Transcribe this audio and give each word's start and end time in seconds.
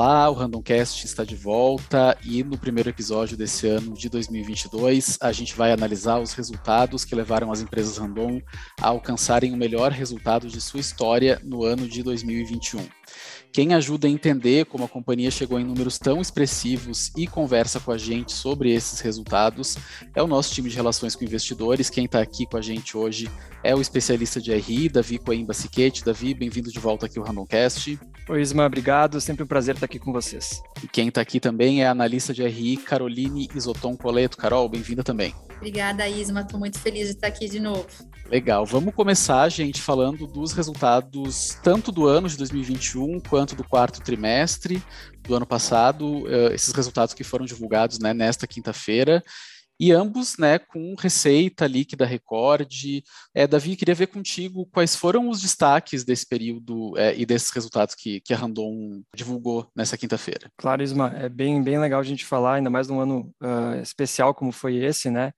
Olá, 0.00 0.30
o 0.30 0.32
Randomcast 0.32 1.04
está 1.04 1.24
de 1.24 1.34
volta 1.34 2.16
e 2.24 2.44
no 2.44 2.56
primeiro 2.56 2.88
episódio 2.88 3.36
desse 3.36 3.66
ano 3.66 3.94
de 3.94 4.08
2022 4.08 5.18
a 5.20 5.32
gente 5.32 5.56
vai 5.56 5.72
analisar 5.72 6.20
os 6.20 6.34
resultados 6.34 7.04
que 7.04 7.16
levaram 7.16 7.50
as 7.50 7.60
empresas 7.62 7.98
Random 7.98 8.40
a 8.80 8.86
alcançarem 8.86 9.52
o 9.52 9.56
melhor 9.56 9.90
resultado 9.90 10.46
de 10.46 10.60
sua 10.60 10.78
história 10.78 11.40
no 11.42 11.64
ano 11.64 11.88
de 11.88 12.04
2021. 12.04 12.78
Quem 13.52 13.74
ajuda 13.74 14.06
a 14.06 14.10
entender 14.10 14.66
como 14.66 14.84
a 14.84 14.88
companhia 14.88 15.30
chegou 15.30 15.58
em 15.58 15.64
números 15.64 15.98
tão 15.98 16.20
expressivos 16.20 17.10
e 17.16 17.26
conversa 17.26 17.80
com 17.80 17.90
a 17.90 17.98
gente 17.98 18.32
sobre 18.32 18.72
esses 18.72 19.00
resultados 19.00 19.76
é 20.14 20.22
o 20.22 20.26
nosso 20.26 20.54
time 20.54 20.68
de 20.68 20.76
relações 20.76 21.16
com 21.16 21.24
investidores. 21.24 21.90
Quem 21.90 22.04
está 22.04 22.20
aqui 22.20 22.46
com 22.46 22.56
a 22.56 22.62
gente 22.62 22.96
hoje 22.96 23.28
é 23.64 23.74
o 23.74 23.80
especialista 23.80 24.40
de 24.40 24.54
RI, 24.54 24.88
Davi 24.88 25.18
Coimba 25.18 25.54
Siquete. 25.54 26.04
Davi, 26.04 26.34
bem-vindo 26.34 26.70
de 26.70 26.78
volta 26.78 27.06
aqui 27.06 27.18
ao 27.18 27.24
Randomcast. 27.24 27.98
Oi, 28.28 28.40
Isma, 28.40 28.66
obrigado. 28.66 29.20
Sempre 29.20 29.42
um 29.42 29.46
prazer 29.46 29.74
estar 29.74 29.86
aqui 29.86 29.98
com 29.98 30.12
vocês. 30.12 30.62
E 30.82 30.86
quem 30.86 31.08
está 31.08 31.20
aqui 31.20 31.40
também 31.40 31.82
é 31.82 31.86
a 31.86 31.90
analista 31.90 32.32
de 32.32 32.46
RI, 32.46 32.76
Caroline 32.76 33.48
Isoton 33.54 33.96
Coleto. 33.96 34.36
Carol, 34.36 34.68
bem-vinda 34.68 35.02
também. 35.02 35.34
Obrigada, 35.56 36.08
Isma. 36.08 36.42
Estou 36.42 36.60
muito 36.60 36.78
feliz 36.78 37.06
de 37.08 37.14
estar 37.14 37.26
aqui 37.26 37.48
de 37.48 37.58
novo. 37.58 37.86
Legal. 38.30 38.66
Vamos 38.66 38.94
começar, 38.94 39.48
gente, 39.48 39.80
falando 39.80 40.26
dos 40.26 40.52
resultados 40.52 41.56
tanto 41.62 41.90
do 41.90 42.06
ano 42.06 42.28
de 42.28 42.36
2021 42.36 43.20
quanto 43.20 43.56
do 43.56 43.64
quarto 43.64 44.02
trimestre 44.02 44.82
do 45.22 45.34
ano 45.34 45.46
passado, 45.46 46.24
uh, 46.24 46.52
esses 46.52 46.74
resultados 46.74 47.14
que 47.14 47.24
foram 47.24 47.46
divulgados 47.46 47.98
né, 47.98 48.12
nesta 48.12 48.46
quinta-feira. 48.46 49.24
E 49.80 49.92
ambos, 49.92 50.36
né, 50.36 50.58
com 50.58 50.94
receita 50.98 51.66
líquida 51.66 52.04
recorde. 52.04 53.02
É, 53.32 53.46
Davi, 53.46 53.76
queria 53.76 53.94
ver 53.94 54.08
contigo 54.08 54.66
quais 54.66 54.94
foram 54.94 55.30
os 55.30 55.40
destaques 55.40 56.04
desse 56.04 56.26
período 56.26 56.98
é, 56.98 57.16
e 57.16 57.24
desses 57.24 57.50
resultados 57.50 57.94
que, 57.94 58.20
que 58.20 58.34
a 58.34 58.36
Randon 58.36 59.02
divulgou 59.14 59.70
nessa 59.74 59.96
quinta-feira. 59.96 60.50
Claro, 60.58 60.82
Isma, 60.82 61.14
é 61.16 61.28
bem, 61.28 61.62
bem 61.62 61.78
legal 61.78 62.00
a 62.00 62.04
gente 62.04 62.26
falar, 62.26 62.54
ainda 62.54 62.68
mais 62.68 62.88
num 62.88 63.00
ano 63.00 63.32
uh, 63.40 63.80
especial 63.80 64.34
como 64.34 64.50
foi 64.50 64.76
esse, 64.76 65.10
né? 65.10 65.32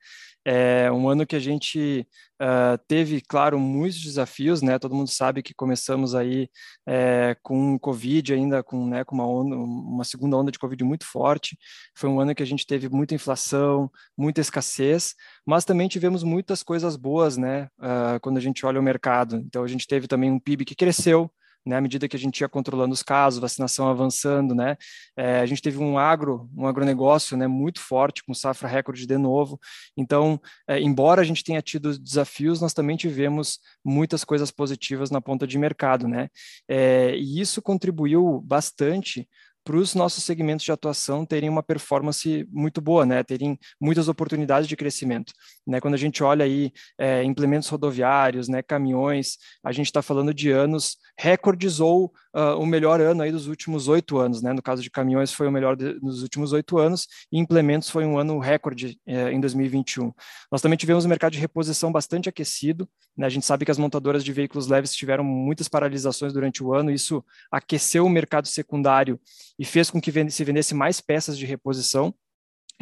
É 0.45 0.91
um 0.91 1.09
ano 1.09 1.27
que 1.27 1.37
a 1.37 1.41
gente 1.41 2.07
uh, 2.41 2.79
teve, 2.89 3.21
claro, 3.21 3.59
muitos 3.59 4.01
desafios, 4.01 4.63
né? 4.63 4.79
Todo 4.79 4.95
mundo 4.95 5.11
sabe 5.11 5.43
que 5.43 5.53
começamos 5.53 6.15
aí 6.15 6.49
é, 6.87 7.37
com 7.43 7.79
Covid 7.79 8.33
ainda, 8.33 8.63
com, 8.63 8.89
né, 8.89 9.05
com 9.05 9.15
uma, 9.15 9.27
onda, 9.27 9.57
uma 9.57 10.05
segunda 10.05 10.37
onda 10.37 10.51
de 10.51 10.59
Covid 10.59 10.83
muito 10.83 11.05
forte. 11.05 11.59
Foi 11.95 12.09
um 12.09 12.19
ano 12.19 12.35
que 12.35 12.43
a 12.43 12.47
gente 12.47 12.67
teve 12.67 12.89
muita 12.89 13.15
inflação, 13.15 13.91
muita 14.17 14.41
escassez, 14.41 15.15
mas 15.47 15.65
também 15.65 15.89
tivemos 15.89 16.23
muitas 16.23 16.63
coisas 16.63 16.97
boas, 16.97 17.37
né? 17.37 17.69
Uh, 17.79 18.19
quando 18.23 18.39
a 18.39 18.41
gente 18.41 18.65
olha 18.65 18.81
o 18.81 18.83
mercado. 18.83 19.37
Então 19.37 19.63
a 19.63 19.69
gente 19.69 19.87
teve 19.87 20.09
também 20.09 20.31
um 20.31 20.41
PIB 20.41 20.65
que 20.65 20.75
cresceu, 20.75 21.31
né, 21.67 21.77
à 21.77 21.81
medida 21.81 22.09
que 22.09 22.17
a 22.17 22.19
gente 22.19 22.41
ia 22.41 22.49
controlando 22.49 22.93
os 22.93 23.03
casos, 23.03 23.41
vacinação 23.41 23.89
avançando, 23.89 24.55
né, 24.55 24.77
é, 25.17 25.41
a 25.41 25.47
gente 25.47 25.63
teve 25.63 25.79
um 25.79 25.99
agro, 25.99 26.49
um 26.57 26.67
agronegócio, 26.67 27.37
né, 27.37 27.47
muito 27.47 27.81
forte, 27.81 28.25
com 28.25 28.35
safra 28.35 28.69
recorde 28.69 29.07
de 29.07 29.19
novo. 29.19 29.59
Então, 29.97 30.41
é, 30.69 30.81
embora 30.81 31.21
a 31.21 31.25
gente 31.25 31.45
tenha 31.45 31.61
tido 31.63 31.99
desafios, 31.99 32.61
nós 32.61 32.73
também 32.73 32.97
tivemos 32.97 33.59
muitas 33.85 34.25
coisas 34.25 34.51
positivas 34.51 35.11
na 35.11 35.21
ponta 35.21 35.47
de 35.47 35.59
mercado, 35.59 36.09
né, 36.09 36.29
é, 36.69 37.15
e 37.17 37.41
isso 37.41 37.61
contribuiu 37.61 38.41
bastante 38.41 39.29
para 39.65 39.77
os 39.77 39.95
nossos 39.95 40.25
segmentos 40.25 40.65
de 40.65 40.73
atuação 40.73 41.25
terem 41.25 41.49
uma 41.49 41.63
performance 41.63 42.47
muito 42.51 42.81
boa, 42.81 43.05
né? 43.05 43.23
Terem 43.23 43.59
muitas 43.81 44.09
oportunidades 44.09 44.69
de 44.69 44.77
crescimento, 44.77 45.33
né? 45.67 45.81
Quando 45.81 45.95
a 45.95 45.99
gente 45.99 46.23
olha 46.23 46.45
aí 46.45 46.73
é, 46.99 47.23
implementos 47.23 47.69
rodoviários, 47.69 48.49
né? 48.49 48.63
Caminhões, 48.63 49.37
a 49.63 49.73
gente 49.73 49.87
está 49.87 50.03
falando 50.03 50.33
de 50.33 50.51
anos 50.51 50.97
recordes 51.19 51.81
ou 51.81 52.13
uh, 52.35 52.59
o 52.59 52.67
melhor 52.67 53.01
ano 53.01 53.23
aí 53.23 53.31
dos 53.31 53.47
últimos 53.47 53.89
oito 53.89 54.19
anos, 54.19 54.43
né? 54.43 54.53
No 54.53 54.63
caso 54.63 54.83
de 54.83 54.91
caminhões 54.91 55.33
foi 55.33 55.47
o 55.47 55.53
melhor 55.53 55.77
dos 55.77 56.23
últimos 56.23 56.53
oito 56.53 56.79
anos 56.79 57.07
e 57.31 57.39
implementos 57.39 57.91
foi 57.91 58.05
um 58.05 58.19
ano 58.19 58.39
recorde 58.39 58.99
é, 59.07 59.31
em 59.31 59.41
2021. 59.41 60.13
Nós 60.51 60.63
também 60.63 60.79
tivemos 60.79 61.05
um 61.05 61.09
mercado 61.09 61.33
de 61.33 61.39
reposição 61.39 61.93
bastante 61.93 62.29
aquecido, 62.29 62.89
né? 63.17 63.27
A 63.27 63.31
gente 63.31 63.45
sabe 63.45 63.65
que 63.65 63.71
as 63.71 63.79
montadoras 63.79 64.25
de 64.25 64.33
veículos 64.33 64.67
leves 64.67 64.95
tiveram 64.95 65.25
muitas 65.25 65.69
paralisações 65.69 66.33
durante 66.33 66.63
o 66.63 66.73
ano, 66.73 66.91
isso 66.91 67.25
aqueceu 67.51 68.07
o 68.07 68.11
mercado 68.11 68.47
secundário 68.49 69.21
e 69.61 69.65
fez 69.67 69.91
com 69.91 70.01
que 70.01 70.11
se 70.31 70.43
vendesse 70.43 70.75
mais 70.75 71.03
peças 71.03 71.37
de 71.37 71.45
reposição. 71.45 72.15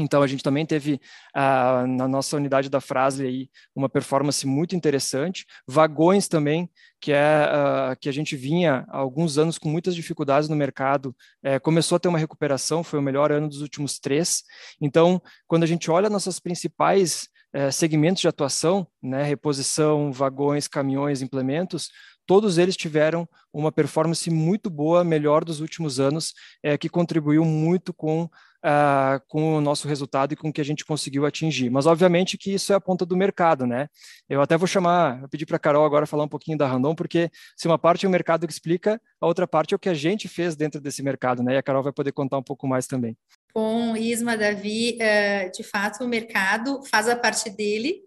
Então, 0.00 0.22
a 0.22 0.28
gente 0.28 0.44
também 0.44 0.64
teve 0.64 1.00
uh, 1.36 1.84
na 1.88 2.06
nossa 2.06 2.36
unidade 2.36 2.68
da 2.70 2.80
Frasle 2.80 3.26
aí 3.26 3.50
uma 3.74 3.88
performance 3.88 4.46
muito 4.46 4.76
interessante. 4.76 5.44
Vagões 5.66 6.28
também, 6.28 6.70
que 7.00 7.12
é 7.12 7.48
uh, 7.50 7.98
que 8.00 8.08
a 8.08 8.12
gente 8.12 8.36
vinha 8.36 8.86
há 8.88 8.96
alguns 8.96 9.38
anos 9.38 9.58
com 9.58 9.68
muitas 9.68 9.96
dificuldades 9.96 10.48
no 10.48 10.54
mercado, 10.54 11.16
é, 11.42 11.58
começou 11.58 11.96
a 11.96 11.98
ter 11.98 12.06
uma 12.06 12.18
recuperação, 12.18 12.84
foi 12.84 13.00
o 13.00 13.02
melhor 13.02 13.32
ano 13.32 13.48
dos 13.48 13.60
últimos 13.60 13.98
três. 13.98 14.44
Então, 14.80 15.20
quando 15.48 15.64
a 15.64 15.66
gente 15.66 15.90
olha 15.90 16.08
nossas 16.08 16.38
principais 16.38 17.28
é, 17.52 17.72
segmentos 17.72 18.20
de 18.20 18.28
atuação, 18.28 18.86
né, 19.02 19.24
reposição, 19.24 20.12
vagões, 20.12 20.68
caminhões, 20.68 21.22
implementos, 21.22 21.90
todos 22.28 22.58
eles 22.58 22.76
tiveram 22.76 23.26
uma 23.50 23.72
performance 23.72 24.30
muito 24.30 24.68
boa, 24.68 25.02
melhor 25.02 25.46
dos 25.46 25.60
últimos 25.60 25.98
anos, 25.98 26.34
é, 26.62 26.76
que 26.76 26.86
contribuiu 26.86 27.42
muito 27.42 27.94
com, 27.94 28.24
uh, 28.24 29.18
com 29.26 29.56
o 29.56 29.60
nosso 29.62 29.88
resultado 29.88 30.34
e 30.34 30.36
com 30.36 30.50
o 30.50 30.52
que 30.52 30.60
a 30.60 30.64
gente 30.64 30.84
conseguiu 30.84 31.24
atingir. 31.24 31.70
Mas, 31.70 31.86
obviamente, 31.86 32.36
que 32.36 32.52
isso 32.52 32.70
é 32.70 32.76
a 32.76 32.80
ponta 32.80 33.06
do 33.06 33.16
mercado, 33.16 33.66
né? 33.66 33.88
Eu 34.28 34.42
até 34.42 34.58
vou 34.58 34.66
chamar, 34.68 35.20
vou 35.20 35.28
pedir 35.30 35.46
para 35.46 35.56
a 35.56 35.58
Carol 35.58 35.86
agora 35.86 36.06
falar 36.06 36.24
um 36.24 36.28
pouquinho 36.28 36.58
da 36.58 36.66
Randon, 36.66 36.94
porque 36.94 37.30
se 37.56 37.66
uma 37.66 37.78
parte 37.78 38.04
é 38.04 38.08
o 38.08 38.12
mercado 38.12 38.46
que 38.46 38.52
explica, 38.52 39.00
a 39.18 39.26
outra 39.26 39.48
parte 39.48 39.72
é 39.72 39.76
o 39.76 39.78
que 39.78 39.88
a 39.88 39.94
gente 39.94 40.28
fez 40.28 40.54
dentro 40.54 40.82
desse 40.82 41.02
mercado, 41.02 41.42
né? 41.42 41.54
E 41.54 41.56
a 41.56 41.62
Carol 41.62 41.82
vai 41.82 41.94
poder 41.94 42.12
contar 42.12 42.36
um 42.36 42.42
pouco 42.42 42.68
mais 42.68 42.86
também. 42.86 43.16
Bom, 43.54 43.96
Isma, 43.96 44.36
Davi, 44.36 44.98
uh, 45.00 45.50
de 45.50 45.62
fato, 45.64 46.04
o 46.04 46.08
mercado 46.08 46.82
faz 46.90 47.08
a 47.08 47.16
parte 47.16 47.48
dele 47.48 48.02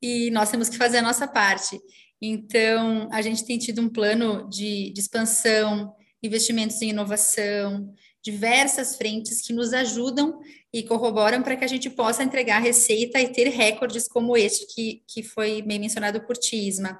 e 0.00 0.30
nós 0.30 0.48
temos 0.48 0.68
que 0.68 0.78
fazer 0.78 0.98
a 0.98 1.02
nossa 1.02 1.26
parte. 1.26 1.80
Então, 2.20 3.08
a 3.12 3.20
gente 3.20 3.44
tem 3.44 3.58
tido 3.58 3.80
um 3.82 3.88
plano 3.88 4.48
de, 4.48 4.90
de 4.92 5.00
expansão, 5.00 5.94
investimentos 6.22 6.80
em 6.80 6.90
inovação, 6.90 7.92
diversas 8.24 8.96
frentes 8.96 9.42
que 9.42 9.52
nos 9.52 9.74
ajudam 9.74 10.40
e 10.72 10.82
corroboram 10.82 11.42
para 11.42 11.56
que 11.56 11.64
a 11.64 11.68
gente 11.68 11.90
possa 11.90 12.24
entregar 12.24 12.58
receita 12.58 13.20
e 13.20 13.30
ter 13.30 13.48
recordes 13.48 14.08
como 14.08 14.34
este 14.34 14.66
que, 14.74 15.02
que 15.06 15.22
foi 15.22 15.60
bem 15.60 15.78
mencionado 15.78 16.22
por 16.22 16.36
Tisma. 16.36 16.98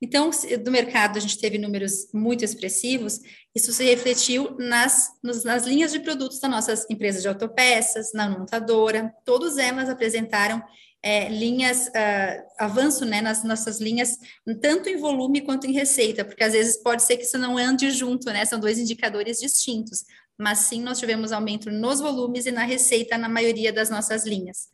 Então, 0.00 0.30
do 0.62 0.70
mercado 0.70 1.16
a 1.16 1.20
gente 1.20 1.38
teve 1.38 1.56
números 1.56 2.08
muito 2.12 2.44
expressivos, 2.44 3.18
isso 3.54 3.72
se 3.72 3.84
refletiu 3.84 4.54
nas, 4.58 5.08
nos, 5.24 5.42
nas 5.42 5.66
linhas 5.66 5.90
de 5.90 6.00
produtos 6.00 6.38
das 6.38 6.50
nossas 6.50 6.86
empresas 6.90 7.22
de 7.22 7.28
autopeças, 7.28 8.12
na 8.12 8.28
montadora, 8.28 9.12
todas 9.24 9.56
elas 9.56 9.88
apresentaram 9.88 10.62
é, 11.02 11.28
linhas, 11.28 11.86
uh, 11.88 12.46
avanço 12.58 13.04
né, 13.04 13.20
nas 13.20 13.44
nossas 13.44 13.80
linhas, 13.80 14.18
tanto 14.60 14.88
em 14.88 14.96
volume 14.96 15.40
quanto 15.40 15.66
em 15.66 15.72
receita, 15.72 16.24
porque 16.24 16.42
às 16.42 16.52
vezes 16.52 16.82
pode 16.82 17.02
ser 17.02 17.16
que 17.16 17.24
isso 17.24 17.38
não 17.38 17.56
ande 17.56 17.90
junto, 17.90 18.26
né? 18.26 18.44
São 18.44 18.58
dois 18.58 18.78
indicadores 18.78 19.38
distintos, 19.38 20.04
mas 20.36 20.58
sim 20.60 20.82
nós 20.82 20.98
tivemos 20.98 21.32
aumento 21.32 21.70
nos 21.70 22.00
volumes 22.00 22.46
e 22.46 22.50
na 22.50 22.64
receita 22.64 23.16
na 23.16 23.28
maioria 23.28 23.72
das 23.72 23.88
nossas 23.88 24.26
linhas. 24.26 24.68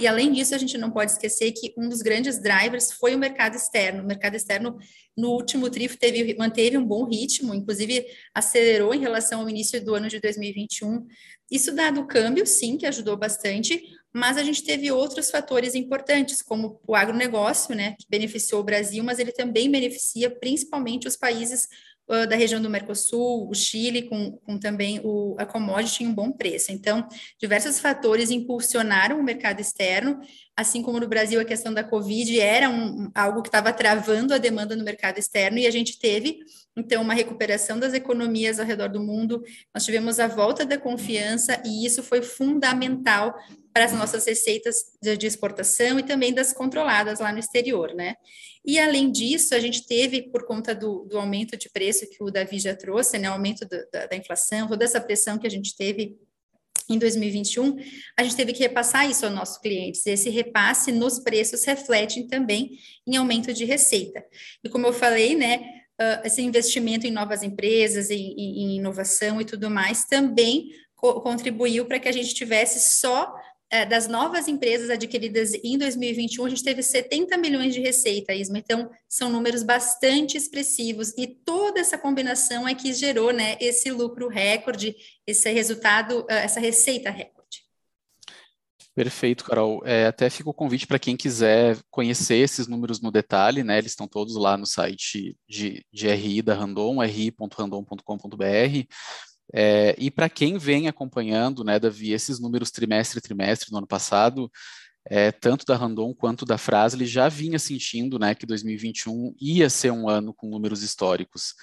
E 0.00 0.06
além 0.06 0.32
disso, 0.32 0.54
a 0.54 0.58
gente 0.58 0.76
não 0.76 0.90
pode 0.90 1.12
esquecer 1.12 1.52
que 1.52 1.72
um 1.78 1.88
dos 1.88 2.02
grandes 2.02 2.40
drivers 2.40 2.92
foi 2.92 3.14
o 3.14 3.18
mercado 3.18 3.56
externo. 3.56 4.02
O 4.02 4.06
mercado 4.06 4.34
externo, 4.34 4.76
no 5.16 5.30
último 5.30 5.70
TRI, 5.70 5.88
teve, 5.88 6.34
manteve 6.36 6.76
um 6.76 6.84
bom 6.84 7.04
ritmo, 7.04 7.54
inclusive 7.54 8.04
acelerou 8.34 8.92
em 8.92 9.00
relação 9.00 9.42
ao 9.42 9.48
início 9.48 9.82
do 9.84 9.94
ano 9.94 10.08
de 10.08 10.20
2021. 10.20 11.06
Isso 11.50 11.72
dado 11.72 12.00
o 12.00 12.06
câmbio, 12.06 12.44
sim, 12.46 12.76
que 12.76 12.86
ajudou 12.86 13.16
bastante, 13.16 13.80
mas 14.12 14.36
a 14.36 14.42
gente 14.42 14.64
teve 14.64 14.90
outros 14.90 15.30
fatores 15.30 15.74
importantes, 15.74 16.42
como 16.42 16.80
o 16.86 16.94
agronegócio, 16.94 17.74
né, 17.74 17.94
que 17.98 18.06
beneficiou 18.08 18.60
o 18.60 18.64
Brasil, 18.64 19.02
mas 19.04 19.18
ele 19.18 19.32
também 19.32 19.70
beneficia 19.70 20.30
principalmente 20.30 21.06
os 21.06 21.16
países 21.16 21.68
da 22.06 22.36
região 22.36 22.60
do 22.60 22.68
Mercosul, 22.68 23.48
o 23.48 23.54
Chile, 23.54 24.02
com, 24.02 24.32
com 24.32 24.58
também 24.58 25.00
o, 25.02 25.34
a 25.38 25.46
commodity 25.46 26.04
em 26.04 26.08
um 26.08 26.14
bom 26.14 26.30
preço. 26.30 26.70
Então, 26.70 27.06
diversos 27.40 27.80
fatores 27.80 28.30
impulsionaram 28.30 29.18
o 29.18 29.22
mercado 29.22 29.60
externo, 29.60 30.20
assim 30.56 30.82
como 30.82 31.00
no 31.00 31.08
Brasil 31.08 31.40
a 31.40 31.44
questão 31.44 31.74
da 31.74 31.82
Covid 31.82 32.38
era 32.40 32.70
um, 32.70 33.10
algo 33.14 33.42
que 33.42 33.48
estava 33.48 33.72
travando 33.72 34.32
a 34.32 34.38
demanda 34.38 34.76
no 34.76 34.84
mercado 34.84 35.18
externo, 35.18 35.58
e 35.58 35.66
a 35.66 35.70
gente 35.70 35.98
teve, 35.98 36.38
então, 36.76 37.02
uma 37.02 37.14
recuperação 37.14 37.78
das 37.78 37.94
economias 37.94 38.60
ao 38.60 38.66
redor 38.66 38.88
do 38.88 39.00
mundo, 39.00 39.42
nós 39.74 39.84
tivemos 39.84 40.20
a 40.20 40.28
volta 40.28 40.64
da 40.64 40.78
confiança, 40.78 41.60
e 41.64 41.84
isso 41.84 42.02
foi 42.02 42.22
fundamental 42.22 43.34
para 43.72 43.86
as 43.86 43.92
nossas 43.92 44.24
receitas 44.24 44.76
de, 45.02 45.26
exportação 45.26 45.98
e 45.98 46.04
também 46.04 46.32
das 46.32 46.52
controladas 46.52 47.18
lá 47.18 47.32
no 47.32 47.40
exterior, 47.40 47.92
né? 47.92 48.14
E 48.64 48.78
além 48.78 49.10
disso, 49.10 49.52
a 49.52 49.58
gente 49.58 49.84
teve, 49.84 50.22
por 50.30 50.46
conta 50.46 50.72
do, 50.72 51.04
do 51.10 51.18
aumento 51.18 51.56
de 51.56 51.68
preço 51.68 52.08
que 52.08 52.22
o 52.22 52.30
Davi 52.30 52.60
já 52.60 52.74
trouxe, 52.76 53.18
né, 53.18 53.26
aumento 53.26 53.66
do, 53.66 53.76
da, 53.92 54.06
da 54.06 54.16
inflação, 54.16 54.68
toda 54.68 54.84
essa 54.84 55.00
pressão 55.00 55.38
que 55.38 55.46
a 55.46 55.50
gente 55.50 55.76
teve 55.76 56.16
em 56.88 56.98
2021, 56.98 57.76
a 58.16 58.22
gente 58.22 58.36
teve 58.36 58.52
que 58.52 58.62
repassar 58.62 59.08
isso 59.08 59.24
aos 59.24 59.34
nossos 59.34 59.58
clientes. 59.58 60.06
Esse 60.06 60.30
repasse 60.30 60.92
nos 60.92 61.18
preços 61.18 61.64
reflete 61.64 62.24
também 62.24 62.78
em 63.06 63.16
aumento 63.16 63.52
de 63.52 63.64
receita. 63.64 64.24
E 64.62 64.68
como 64.68 64.86
eu 64.86 64.92
falei, 64.92 65.34
né, 65.34 65.58
uh, 66.00 66.26
esse 66.26 66.42
investimento 66.42 67.06
em 67.06 67.10
novas 67.10 67.42
empresas, 67.42 68.10
em, 68.10 68.34
em 68.36 68.76
inovação 68.76 69.40
e 69.40 69.44
tudo 69.44 69.70
mais, 69.70 70.04
também 70.04 70.70
co 70.94 71.20
contribuiu 71.20 71.86
para 71.86 71.98
que 71.98 72.08
a 72.08 72.12
gente 72.12 72.34
tivesse 72.34 72.98
só 72.98 73.34
das 73.88 74.06
novas 74.06 74.46
empresas 74.46 74.88
adquiridas 74.88 75.52
em 75.64 75.76
2021, 75.76 76.44
a 76.44 76.48
gente 76.48 76.62
teve 76.62 76.82
70 76.82 77.36
milhões 77.38 77.74
de 77.74 77.80
receita, 77.80 78.32
Isma. 78.32 78.58
Então, 78.58 78.90
são 79.08 79.28
números 79.28 79.62
bastante 79.62 80.36
expressivos 80.36 81.12
e 81.16 81.26
toda 81.26 81.80
essa 81.80 81.98
combinação 81.98 82.68
é 82.68 82.74
que 82.74 82.92
gerou 82.92 83.32
né, 83.32 83.56
esse 83.60 83.90
lucro 83.90 84.28
recorde, 84.28 84.94
esse 85.26 85.50
resultado, 85.50 86.20
uh, 86.20 86.26
essa 86.30 86.60
receita 86.60 87.10
recorde. 87.10 87.34
Perfeito, 88.94 89.44
Carol. 89.44 89.82
É, 89.84 90.06
até 90.06 90.30
fica 90.30 90.50
o 90.50 90.54
convite 90.54 90.86
para 90.86 91.00
quem 91.00 91.16
quiser 91.16 91.76
conhecer 91.90 92.36
esses 92.36 92.68
números 92.68 93.00
no 93.00 93.10
detalhe, 93.10 93.64
né? 93.64 93.78
Eles 93.78 93.90
estão 93.90 94.06
todos 94.06 94.36
lá 94.36 94.56
no 94.56 94.66
site 94.66 95.36
de, 95.48 95.84
de 95.92 96.08
RI 96.08 96.42
da 96.42 96.54
Randon, 96.54 97.04
ri.randon.com.br. 97.04 98.86
É, 99.52 99.94
e 99.98 100.10
para 100.10 100.28
quem 100.28 100.58
vem 100.58 100.88
acompanhando, 100.88 101.62
né, 101.62 101.78
Davi, 101.78 102.12
esses 102.12 102.40
números 102.40 102.70
trimestre 102.70 103.18
a 103.18 103.22
trimestre 103.22 103.70
no 103.70 103.78
ano 103.78 103.86
passado, 103.86 104.50
é, 105.06 105.30
tanto 105.30 105.66
da 105.66 105.76
Randon 105.76 106.14
quanto 106.14 106.44
da 106.44 106.56
Frasle 106.56 107.06
já 107.06 107.28
vinha 107.28 107.58
sentindo 107.58 108.18
né, 108.18 108.34
que 108.34 108.46
2021 108.46 109.34
ia 109.40 109.68
ser 109.68 109.92
um 109.92 110.08
ano 110.08 110.32
com 110.32 110.48
números 110.48 110.82
históricos. 110.82 111.54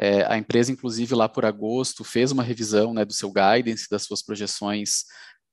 É, 0.00 0.24
a 0.26 0.36
empresa, 0.36 0.72
inclusive, 0.72 1.14
lá 1.14 1.28
por 1.28 1.44
agosto, 1.44 2.04
fez 2.04 2.30
uma 2.30 2.42
revisão 2.42 2.92
né, 2.92 3.04
do 3.04 3.12
seu 3.12 3.32
guidance, 3.32 3.88
das 3.90 4.02
suas 4.02 4.22
projeções 4.22 5.04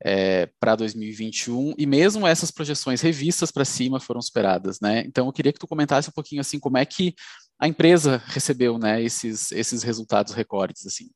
é, 0.03 0.49
para 0.59 0.75
2021 0.75 1.73
e 1.77 1.85
mesmo 1.85 2.27
essas 2.27 2.51
projeções 2.51 3.01
revistas 3.01 3.51
para 3.51 3.63
cima 3.63 3.99
foram 3.99 4.21
superadas, 4.21 4.79
né? 4.81 5.01
Então 5.05 5.27
eu 5.27 5.31
queria 5.31 5.53
que 5.53 5.59
tu 5.59 5.67
comentasse 5.67 6.09
um 6.09 6.13
pouquinho 6.13 6.41
assim 6.41 6.59
como 6.59 6.77
é 6.77 6.85
que 6.85 7.15
a 7.57 7.67
empresa 7.67 8.21
recebeu, 8.27 8.77
né, 8.77 9.01
esses 9.01 9.51
esses 9.53 9.81
resultados 9.81 10.33
recordes 10.33 10.85
assim. 10.85 11.09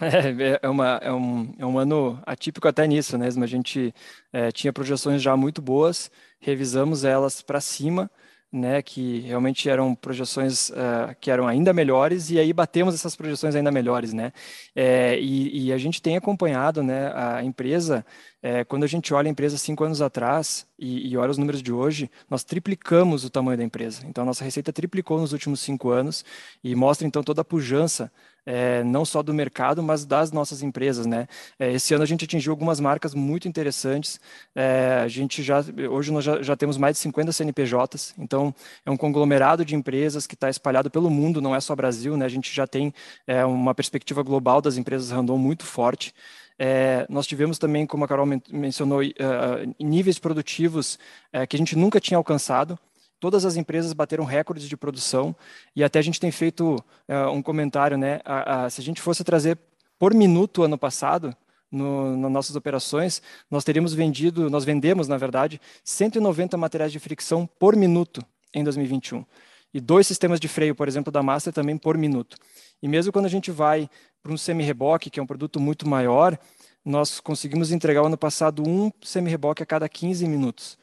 É, 0.60 0.60
é, 0.62 0.68
uma, 0.68 0.98
é, 1.02 1.12
um, 1.12 1.54
é 1.58 1.66
um 1.66 1.78
ano 1.78 2.20
atípico 2.24 2.66
até 2.66 2.86
nisso, 2.86 3.18
né? 3.18 3.28
A 3.28 3.46
gente 3.46 3.94
é, 4.32 4.50
tinha 4.50 4.72
projeções 4.72 5.20
já 5.20 5.36
muito 5.36 5.60
boas, 5.60 6.10
revisamos 6.40 7.04
elas 7.04 7.42
para 7.42 7.60
cima, 7.60 8.10
né, 8.52 8.82
que 8.82 9.20
realmente 9.20 9.68
eram 9.70 9.94
projeções 9.94 10.70
uh, 10.70 11.14
que 11.20 11.30
eram 11.30 11.46
ainda 11.46 11.72
melhores 11.72 12.30
e 12.30 12.38
aí 12.38 12.52
batemos 12.52 12.96
essas 12.96 13.14
projeções 13.14 13.54
ainda 13.54 13.70
melhores, 13.70 14.12
né? 14.12 14.32
É, 14.74 15.16
e, 15.20 15.66
e, 15.66 15.72
a 15.72 15.78
gente 15.78 16.02
tem 16.02 16.16
acompanhado, 16.16 16.82
né, 16.82 17.12
a 17.14 17.44
empresa. 17.44 18.04
É, 18.42 18.64
quando 18.64 18.84
a 18.84 18.86
gente 18.86 19.12
olha 19.12 19.28
a 19.28 19.30
empresa 19.30 19.58
cinco 19.58 19.84
anos 19.84 20.00
atrás 20.00 20.66
e, 20.78 21.10
e, 21.10 21.16
olha 21.16 21.30
os 21.30 21.38
números 21.38 21.62
de 21.62 21.72
hoje, 21.72 22.10
nós 22.28 22.42
triplicamos 22.42 23.24
o 23.24 23.30
tamanho 23.30 23.58
da 23.58 23.64
empresa. 23.64 24.06
Então, 24.06 24.22
a 24.22 24.26
nossa 24.26 24.44
receita 24.44 24.72
triplicou 24.72 25.20
nos 25.20 25.32
últimos 25.32 25.60
cinco 25.60 25.90
anos 25.90 26.24
e 26.64 26.74
mostra 26.74 27.06
então 27.06 27.22
toda 27.22 27.42
a 27.42 27.44
pujança 27.44 28.10
é, 28.44 28.82
não 28.84 29.04
só 29.04 29.22
do 29.22 29.32
mercado, 29.34 29.82
mas 29.82 30.04
das 30.04 30.32
nossas 30.32 30.62
empresas, 30.62 31.06
né? 31.06 31.26
É, 31.58 31.72
esse 31.72 31.94
ano 31.94 32.02
a 32.02 32.06
gente 32.06 32.24
atingiu 32.24 32.52
algumas 32.52 32.80
marcas 32.80 33.14
muito 33.14 33.46
interessantes. 33.46 34.20
É, 34.54 35.00
a 35.04 35.08
gente 35.08 35.42
já 35.42 35.62
hoje 35.90 36.12
nós 36.12 36.24
já, 36.24 36.42
já, 36.42 36.56
temos 36.56 36.76
mais 36.76 36.96
de 36.96 37.02
50 37.02 37.32
CNPJs, 37.32 38.14
então 38.18 38.54
é 38.84 38.90
um 38.90 38.96
conglomerado 38.96 39.64
de 39.64 39.74
empresas 39.74 40.26
que 40.26 40.34
está 40.34 40.48
espalhado 40.48 40.90
pelo 40.90 41.10
mundo, 41.10 41.40
não 41.40 41.54
é 41.54 41.60
só 41.60 41.74
Brasil, 41.76 42.16
né? 42.16 42.24
A 42.24 42.28
gente 42.28 42.52
já 42.54 42.66
tem 42.66 42.92
é, 43.26 43.44
uma 43.44 43.74
perspectiva 43.74 44.22
global 44.22 44.60
das 44.60 44.76
empresas 44.76 45.10
Randon 45.10 45.38
muito 45.38 45.64
forte. 45.64 46.14
É, 46.62 47.06
nós 47.08 47.26
tivemos 47.26 47.58
também, 47.58 47.86
como 47.86 48.04
a 48.04 48.08
Carol 48.08 48.26
mencionou, 48.52 49.00
uh, 49.00 49.74
níveis 49.82 50.18
produtivos 50.18 50.98
uh, 51.32 51.46
que 51.46 51.56
a 51.56 51.58
gente 51.58 51.74
nunca 51.74 51.98
tinha 51.98 52.18
alcançado 52.18 52.78
todas 53.18 53.46
as 53.46 53.56
empresas 53.56 53.94
bateram 53.94 54.24
recordes 54.24 54.68
de 54.68 54.76
produção 54.76 55.34
e 55.74 55.82
até 55.82 55.98
a 55.98 56.02
gente 56.02 56.20
tem 56.20 56.30
feito 56.30 56.76
uh, 57.08 57.30
um 57.30 57.40
comentário, 57.40 57.96
né? 57.96 58.20
A, 58.26 58.64
a, 58.64 58.70
se 58.70 58.78
a 58.78 58.84
gente 58.84 59.00
fosse 59.00 59.24
trazer 59.24 59.56
por 59.98 60.12
minuto 60.12 60.62
ano 60.62 60.76
passado, 60.76 61.34
no, 61.72 62.14
nas 62.18 62.30
nossas 62.30 62.56
operações, 62.56 63.22
nós 63.50 63.64
teríamos 63.64 63.94
vendido, 63.94 64.50
nós 64.50 64.64
vendemos, 64.64 65.08
na 65.08 65.16
verdade, 65.16 65.58
190 65.82 66.58
materiais 66.58 66.92
de 66.92 66.98
fricção 66.98 67.48
por 67.58 67.74
minuto 67.74 68.22
em 68.52 68.62
2021. 68.62 69.24
E 69.72 69.80
dois 69.80 70.06
sistemas 70.06 70.40
de 70.40 70.48
freio, 70.48 70.74
por 70.74 70.88
exemplo, 70.88 71.10
da 71.10 71.22
Master 71.22 71.52
também 71.52 71.78
por 71.78 71.96
minuto. 71.96 72.36
E 72.82 72.88
mesmo 72.88 73.12
quando 73.12 73.26
a 73.26 73.30
gente 73.30 73.50
vai 73.50 73.88
para 74.22 74.32
um 74.32 74.36
semi-reboque, 74.36 75.10
que 75.10 75.20
é 75.20 75.22
um 75.22 75.26
produto 75.26 75.60
muito 75.60 75.88
maior, 75.88 76.38
nós 76.84 77.20
conseguimos 77.20 77.70
entregar 77.72 78.04
ano 78.04 78.16
passado 78.16 78.62
um 78.66 78.90
semi-reboque 79.02 79.62
a 79.62 79.66
cada 79.66 79.88
15 79.88 80.26
minutos. 80.26 80.78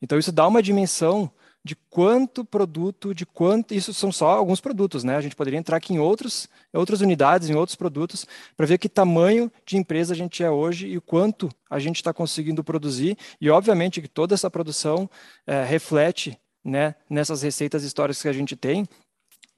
Então 0.00 0.18
isso 0.18 0.32
dá 0.32 0.46
uma 0.46 0.62
dimensão 0.62 1.30
de 1.64 1.76
quanto 1.90 2.44
produto, 2.44 3.14
de 3.14 3.26
quanto. 3.26 3.74
Isso 3.74 3.92
são 3.92 4.10
só 4.10 4.30
alguns 4.30 4.60
produtos, 4.60 5.04
né? 5.04 5.16
A 5.16 5.20
gente 5.20 5.36
poderia 5.36 5.58
entrar 5.58 5.76
aqui 5.76 5.92
em 5.92 5.98
outros, 5.98 6.48
outras 6.72 7.00
unidades, 7.00 7.50
em 7.50 7.54
outros 7.54 7.76
produtos, 7.76 8.26
para 8.56 8.64
ver 8.64 8.78
que 8.78 8.88
tamanho 8.88 9.50
de 9.66 9.76
empresa 9.76 10.14
a 10.14 10.16
gente 10.16 10.42
é 10.42 10.50
hoje 10.50 10.86
e 10.86 10.96
o 10.96 11.02
quanto 11.02 11.48
a 11.68 11.78
gente 11.78 11.96
está 11.96 12.12
conseguindo 12.12 12.64
produzir. 12.64 13.18
E, 13.40 13.50
obviamente, 13.50 14.00
que 14.00 14.08
toda 14.08 14.34
essa 14.34 14.50
produção 14.50 15.10
é, 15.46 15.64
reflete 15.64 16.38
né, 16.64 16.94
nessas 17.08 17.42
receitas 17.42 17.82
históricas 17.82 18.22
que 18.22 18.28
a 18.28 18.32
gente 18.32 18.56
tem, 18.56 18.86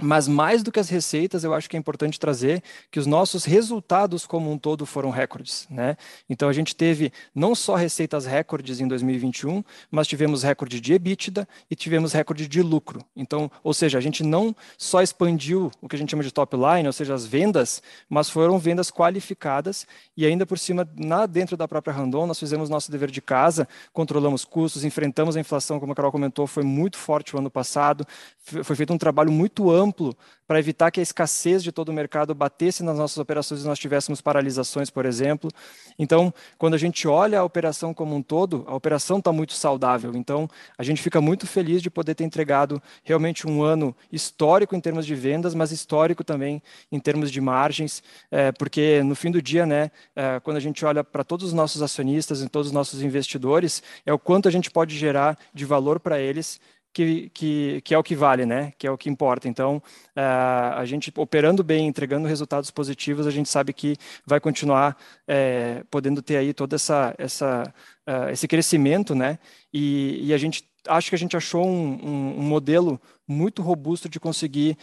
mas 0.03 0.27
mais 0.27 0.63
do 0.63 0.73
que 0.73 0.81
as 0.81 0.89
receitas, 0.89 1.45
eu 1.45 1.55
acho 1.55 1.69
que 1.69 1.77
é 1.77 1.79
importante 1.79 2.19
trazer 2.19 2.63
que 2.91 2.99
os 2.99 3.07
nossos 3.07 3.45
resultados 3.45 4.27
como 4.27 4.51
um 4.51 4.59
todo 4.59 4.87
foram 4.87 5.11
recordes, 5.11 5.67
né? 5.71 5.97
Então 6.29 6.49
a 6.49 6.53
gente 6.53 6.75
teve 6.75 7.13
não 7.35 7.55
só 7.55 7.75
receitas 7.75 8.27
recordes 8.27 8.81
em 8.81 8.89
2021, 8.89 9.63
mas 9.91 10.07
tivemos 10.07 10.43
recorde 10.43 10.81
de 10.81 10.95
EBITDA 10.95 11.47
e 11.71 11.77
tivemos 11.77 12.13
recorde 12.13 12.49
de 12.49 12.63
lucro. 12.63 13.05
Então, 13.15 13.51
ou 13.63 13.75
seja, 13.75 13.99
a 13.99 14.01
gente 14.01 14.23
não 14.23 14.55
só 14.79 15.03
expandiu 15.03 15.71
o 15.81 15.89
que 15.89 15.97
a 15.97 15.99
gente 15.99 16.11
chama 16.11 16.23
de 16.23 16.33
top 16.33 16.57
line, 16.57 16.87
ou 16.87 16.93
seja, 16.93 17.15
as 17.15 17.27
vendas, 17.27 17.83
mas 18.09 18.31
foram 18.31 18.59
vendas 18.59 18.91
qualificadas 18.91 19.87
e 20.17 20.27
ainda 20.27 20.47
por 20.47 20.59
cima, 20.59 20.89
na, 20.97 21.27
dentro 21.27 21.57
da 21.57 21.69
própria 21.69 21.93
Randon, 21.93 22.27
nós 22.27 22.39
fizemos 22.39 22.69
nosso 22.69 22.91
dever 22.91 23.11
de 23.11 23.21
casa, 23.21 23.69
controlamos 23.93 24.45
custos, 24.45 24.85
enfrentamos 24.85 25.37
a 25.37 25.41
inflação, 25.41 25.79
como 25.79 25.93
a 25.93 25.95
Carol 25.95 26.13
comentou, 26.13 26.47
foi 26.47 26.63
muito 26.63 26.97
forte 26.97 27.35
o 27.35 27.39
ano 27.39 27.51
passado, 27.51 28.07
foi 28.39 28.77
feito 28.77 28.93
um 28.93 28.99
trabalho 28.99 29.31
muito 29.31 29.71
amplo 29.71 29.90
amplo 29.91 30.17
para 30.47 30.59
evitar 30.59 30.91
que 30.91 30.99
a 30.99 31.03
escassez 31.03 31.63
de 31.63 31.71
todo 31.71 31.91
o 31.91 31.93
mercado 31.93 32.35
batesse 32.35 32.83
nas 32.83 32.99
nossas 32.99 33.19
operações 33.19 33.63
e 33.63 33.67
nós 33.67 33.79
tivéssemos 33.79 34.21
paralisações, 34.21 34.91
por 34.91 35.07
exemplo. 35.07 35.51
Então, 35.97 36.35
quando 36.59 36.75
a 36.75 36.79
gente 36.79 37.07
olha 37.07 37.39
a 37.39 37.45
operação 37.45 37.95
como 37.95 38.17
um 38.17 38.23
todo, 38.23 38.65
a 38.67 38.75
operação 38.75 39.19
está 39.19 39.31
muito 39.31 39.53
saudável. 39.53 40.13
Então, 40.17 40.49
a 40.77 40.83
gente 40.83 41.01
fica 41.01 41.21
muito 41.21 41.47
feliz 41.47 41.81
de 41.81 41.89
poder 41.89 42.17
ter 42.17 42.25
entregado 42.25 42.83
realmente 43.05 43.47
um 43.47 43.63
ano 43.63 43.95
histórico 44.11 44.75
em 44.75 44.81
termos 44.81 45.07
de 45.07 45.15
vendas, 45.15 45.55
mas 45.55 45.71
histórico 45.71 46.25
também 46.25 46.61
em 46.91 46.99
termos 46.99 47.31
de 47.31 47.41
margens, 47.41 48.03
é, 48.31 48.51
porque 48.51 49.03
no 49.05 49.15
fim 49.15 49.31
do 49.31 49.41
dia, 49.41 49.65
né, 49.65 49.91
é, 50.17 50.41
quando 50.41 50.57
a 50.57 50.61
gente 50.61 50.85
olha 50.85 51.05
para 51.05 51.23
todos 51.23 51.47
os 51.47 51.53
nossos 51.53 51.81
acionistas 51.81 52.43
e 52.43 52.49
todos 52.49 52.69
os 52.69 52.73
nossos 52.73 53.03
investidores, 53.03 53.83
é 54.05 54.13
o 54.13 54.19
quanto 54.19 54.49
a 54.49 54.51
gente 54.51 54.69
pode 54.69 54.99
gerar 54.99 55.39
de 55.55 55.65
valor 55.65 56.01
para 56.01 56.19
eles 56.19 56.61
que, 56.93 57.31
que, 57.31 57.81
que, 57.83 57.95
é 57.95 57.99
o 57.99 58.03
que 58.03 58.15
vale, 58.15 58.45
né? 58.45 58.73
Que 58.79 58.87
é 58.87 58.91
o 58.91 58.99
que 58.99 59.09
importa. 59.09 59.49
Então, 59.49 59.77
uh, 60.17 60.75
a 60.77 60.85
gente 60.85 61.13
operando 61.17 61.63
bem, 61.63 61.87
entregando 61.87 62.29
resultados 62.29 62.71
positivos, 62.71 63.27
a 63.27 63.31
gente 63.31 63.49
sabe 63.49 63.73
que 63.73 63.97
vai 64.27 64.41
continuar 64.41 64.97
uh, 65.29 65.85
podendo 65.91 66.21
ter 66.23 66.37
aí 66.37 66.53
toda 66.53 66.77
essa, 66.77 67.15
essa 67.19 67.73
uh, 68.09 68.31
esse 68.31 68.49
crescimento, 68.49 69.15
né? 69.15 69.39
E, 69.73 70.29
e, 70.29 70.35
a 70.35 70.39
gente 70.39 70.69
acho 70.89 71.11
que 71.11 71.15
a 71.15 71.19
gente 71.19 71.37
achou 71.37 71.65
um, 71.67 71.99
um, 72.03 72.39
um 72.39 72.43
modelo 72.43 73.01
muito 73.29 73.63
robusto 73.63 74.09
de 74.09 74.19
conseguir 74.19 74.77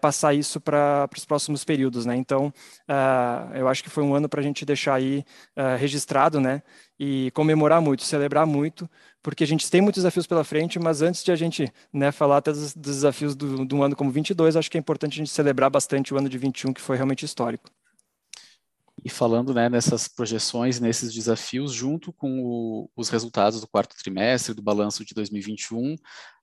passar 0.00 0.34
isso 0.34 0.60
para 0.60 1.08
os 1.16 1.24
próximos 1.24 1.62
períodos, 1.64 2.04
né? 2.04 2.16
Então, 2.16 2.52
eu 3.54 3.68
acho 3.68 3.84
que 3.84 3.90
foi 3.90 4.02
um 4.02 4.14
ano 4.14 4.28
para 4.28 4.40
a 4.40 4.42
gente 4.42 4.64
deixar 4.64 4.94
aí 4.94 5.24
registrado, 5.78 6.40
né? 6.40 6.60
E 6.98 7.30
comemorar 7.32 7.82
muito, 7.82 8.04
celebrar 8.04 8.46
muito, 8.46 8.88
porque 9.22 9.42
a 9.42 9.46
gente 9.46 9.68
tem 9.68 9.80
muitos 9.80 10.02
desafios 10.02 10.26
pela 10.26 10.44
frente, 10.44 10.78
mas 10.78 11.02
antes 11.02 11.24
de 11.24 11.32
a 11.32 11.36
gente 11.36 11.72
né, 11.92 12.12
falar 12.12 12.36
até 12.36 12.52
dos, 12.52 12.72
desafios 12.74 13.34
do, 13.34 13.64
do 13.64 13.82
ano 13.82 13.96
como 13.96 14.10
22, 14.10 14.56
acho 14.56 14.70
que 14.70 14.78
é 14.78 14.80
importante 14.80 15.14
a 15.14 15.16
gente 15.16 15.30
celebrar 15.30 15.70
bastante 15.70 16.14
o 16.14 16.18
ano 16.18 16.28
de 16.28 16.38
21, 16.38 16.72
que 16.72 16.80
foi 16.80 16.96
realmente 16.96 17.24
histórico. 17.24 17.68
E 19.02 19.10
falando 19.10 19.52
né, 19.52 19.68
nessas 19.68 20.06
projeções, 20.08 20.78
nesses 20.78 21.12
desafios, 21.12 21.72
junto 21.72 22.12
com 22.12 22.40
o, 22.42 22.90
os 22.96 23.08
resultados 23.08 23.60
do 23.60 23.66
quarto 23.66 23.96
trimestre, 23.96 24.54
do 24.54 24.62
balanço 24.62 25.04
de 25.04 25.12
2021, 25.14 25.96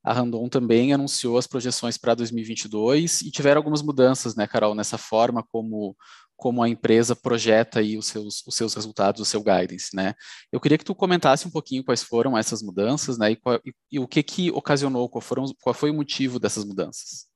a 0.03 0.13
Randon 0.13 0.50
também 0.50 0.93
anunciou 0.93 1.38
as 1.38 1.48
projeções 1.48 1.98
para 1.98 2.13
2022 2.13 3.22
e 3.22 3.31
tiveram 3.31 3.60
algumas 3.60 3.81
mudanças, 3.81 4.36
né, 4.36 4.46
Carol, 4.46 4.75
nessa 4.75 4.98
forma 4.98 5.43
como 5.43 5.96
como 6.42 6.64
a 6.64 6.68
empresa 6.68 7.16
projeta 7.16 7.82
aí 7.82 7.96
os 7.96 8.08
seus, 8.08 8.44
os 8.48 8.56
seus 8.56 8.74
resultados, 8.74 9.22
o 9.22 9.26
seu 9.26 9.44
guidance, 9.44 9.96
né? 9.96 10.16
Eu 10.52 10.60
queria 10.60 10.76
que 10.76 10.84
tu 10.84 10.96
comentasse 10.96 11.48
um 11.48 11.52
pouquinho 11.52 11.84
quais 11.84 12.02
foram 12.02 12.36
essas 12.36 12.64
mudanças, 12.64 13.16
né? 13.16 13.30
E, 13.30 13.36
qual, 13.36 13.62
e, 13.64 13.72
e 13.92 14.00
o 14.00 14.08
que 14.08 14.24
que 14.24 14.50
ocasionou, 14.50 15.08
qual, 15.08 15.22
foram, 15.22 15.46
qual 15.62 15.76
foi 15.76 15.92
o 15.92 15.94
motivo 15.94 16.40
dessas 16.40 16.66
mudanças? 16.66 17.28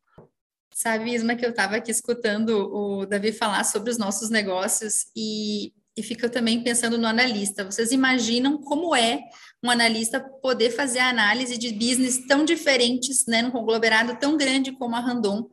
Sabe, 0.73 1.13
Isma, 1.13 1.35
que 1.35 1.45
eu 1.45 1.51
estava 1.51 1.75
aqui 1.75 1.91
escutando 1.91 2.49
o 2.73 3.05
Davi 3.05 3.31
falar 3.31 3.63
sobre 3.63 3.91
os 3.91 3.97
nossos 3.99 4.31
negócios 4.31 5.05
e 5.15 5.71
e 5.97 6.03
fico 6.03 6.29
também 6.29 6.61
pensando 6.61 6.97
no 6.97 7.07
analista. 7.07 7.63
Vocês 7.63 7.91
imaginam 7.91 8.57
como 8.57 8.93
é 8.93 9.23
um 9.63 9.69
analista 9.69 10.19
poder 10.19 10.71
fazer 10.71 10.99
análise 10.99 11.57
de 11.57 11.71
business 11.71 12.27
tão 12.27 12.43
diferentes, 12.43 13.25
né, 13.25 13.41
num 13.41 13.51
conglomerado 13.51 14.17
tão 14.19 14.35
grande 14.35 14.73
como 14.73 14.95
a 14.95 14.99
Randon? 14.99 15.49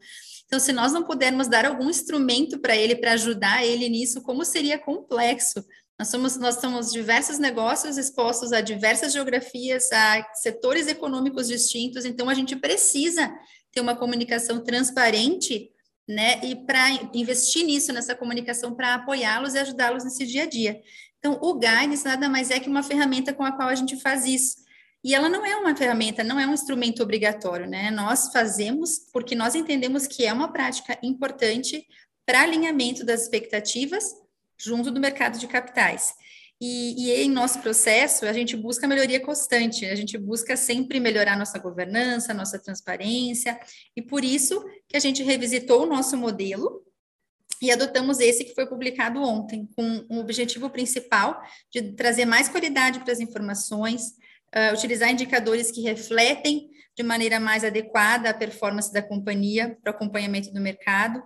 Então, 0.52 0.60
se 0.60 0.70
nós 0.70 0.92
não 0.92 1.02
pudermos 1.02 1.48
dar 1.48 1.64
algum 1.64 1.88
instrumento 1.88 2.58
para 2.58 2.76
ele, 2.76 2.94
para 2.94 3.12
ajudar 3.12 3.64
ele 3.64 3.88
nisso, 3.88 4.20
como 4.20 4.44
seria 4.44 4.78
complexo? 4.78 5.64
Nós 5.98 6.08
somos, 6.08 6.36
nós 6.36 6.56
somos 6.56 6.92
diversos 6.92 7.38
negócios 7.38 7.96
expostos 7.96 8.52
a 8.52 8.60
diversas 8.60 9.14
geografias, 9.14 9.90
a 9.90 10.22
setores 10.34 10.88
econômicos 10.88 11.48
distintos, 11.48 12.04
então 12.04 12.28
a 12.28 12.34
gente 12.34 12.54
precisa 12.54 13.34
ter 13.72 13.80
uma 13.80 13.96
comunicação 13.96 14.62
transparente, 14.62 15.70
né? 16.06 16.38
E 16.44 16.54
para 16.54 16.90
investir 17.14 17.64
nisso, 17.64 17.90
nessa 17.90 18.14
comunicação, 18.14 18.74
para 18.74 18.96
apoiá-los 18.96 19.54
e 19.54 19.58
ajudá-los 19.58 20.04
nesse 20.04 20.26
dia 20.26 20.42
a 20.42 20.46
dia. 20.46 20.82
Então, 21.18 21.38
o 21.40 21.54
Guidance 21.54 22.04
nada 22.04 22.28
mais 22.28 22.50
é 22.50 22.60
que 22.60 22.68
uma 22.68 22.82
ferramenta 22.82 23.32
com 23.32 23.42
a 23.42 23.52
qual 23.52 23.70
a 23.70 23.74
gente 23.74 23.96
faz 23.96 24.26
isso. 24.26 24.56
E 25.04 25.14
ela 25.14 25.28
não 25.28 25.44
é 25.44 25.56
uma 25.56 25.74
ferramenta, 25.74 26.22
não 26.22 26.38
é 26.38 26.46
um 26.46 26.54
instrumento 26.54 27.02
obrigatório, 27.02 27.66
né? 27.68 27.90
Nós 27.90 28.32
fazemos 28.32 29.00
porque 29.12 29.34
nós 29.34 29.54
entendemos 29.54 30.06
que 30.06 30.24
é 30.24 30.32
uma 30.32 30.52
prática 30.52 30.98
importante 31.02 31.84
para 32.24 32.42
alinhamento 32.42 33.04
das 33.04 33.22
expectativas 33.22 34.04
junto 34.56 34.90
do 34.90 35.00
mercado 35.00 35.38
de 35.38 35.46
capitais. 35.48 36.14
E, 36.64 37.08
e, 37.08 37.22
em 37.24 37.28
nosso 37.28 37.58
processo, 37.58 38.24
a 38.24 38.32
gente 38.32 38.56
busca 38.56 38.86
melhoria 38.86 39.18
constante, 39.18 39.84
a 39.84 39.96
gente 39.96 40.16
busca 40.16 40.56
sempre 40.56 41.00
melhorar 41.00 41.36
nossa 41.36 41.58
governança, 41.58 42.32
nossa 42.32 42.56
transparência, 42.56 43.58
e 43.96 44.00
por 44.00 44.22
isso 44.22 44.64
que 44.86 44.96
a 44.96 45.00
gente 45.00 45.24
revisitou 45.24 45.82
o 45.82 45.86
nosso 45.86 46.16
modelo 46.16 46.84
e 47.60 47.72
adotamos 47.72 48.20
esse 48.20 48.44
que 48.44 48.54
foi 48.54 48.66
publicado 48.66 49.20
ontem, 49.20 49.68
com 49.74 50.06
o 50.08 50.20
objetivo 50.20 50.70
principal 50.70 51.42
de 51.68 51.94
trazer 51.94 52.26
mais 52.26 52.48
qualidade 52.48 53.00
para 53.00 53.12
as 53.12 53.18
informações, 53.18 54.14
uh, 54.54 54.74
utilizar 54.74 55.10
indicadores 55.10 55.70
que 55.70 55.80
refletem 55.80 56.70
de 56.96 57.02
maneira 57.02 57.40
mais 57.40 57.64
adequada 57.64 58.30
a 58.30 58.34
performance 58.34 58.92
da 58.92 59.02
companhia 59.02 59.76
para 59.82 59.92
o 59.92 59.94
acompanhamento 59.94 60.52
do 60.52 60.60
mercado. 60.60 61.22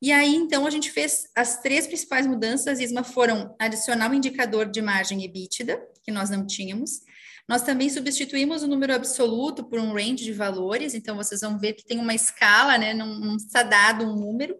E 0.00 0.12
aí, 0.12 0.34
então, 0.34 0.64
a 0.64 0.70
gente 0.70 0.92
fez 0.92 1.28
as 1.34 1.60
três 1.60 1.86
principais 1.86 2.26
mudanças, 2.26 2.78
Isma, 2.78 3.02
foram 3.02 3.54
adicionar 3.58 4.08
o 4.08 4.12
um 4.12 4.14
indicador 4.14 4.70
de 4.70 4.80
margem 4.80 5.24
EBITDA, 5.24 5.80
que 6.04 6.12
nós 6.12 6.30
não 6.30 6.46
tínhamos. 6.46 7.00
Nós 7.48 7.62
também 7.62 7.88
substituímos 7.88 8.62
o 8.62 8.68
número 8.68 8.94
absoluto 8.94 9.64
por 9.64 9.80
um 9.80 9.92
range 9.92 10.24
de 10.24 10.32
valores, 10.32 10.94
então 10.94 11.16
vocês 11.16 11.40
vão 11.40 11.58
ver 11.58 11.72
que 11.72 11.84
tem 11.84 11.98
uma 11.98 12.14
escala, 12.14 12.78
né? 12.78 12.94
Não, 12.94 13.18
não 13.18 13.36
está 13.36 13.62
dado 13.62 14.04
um 14.04 14.14
número. 14.14 14.54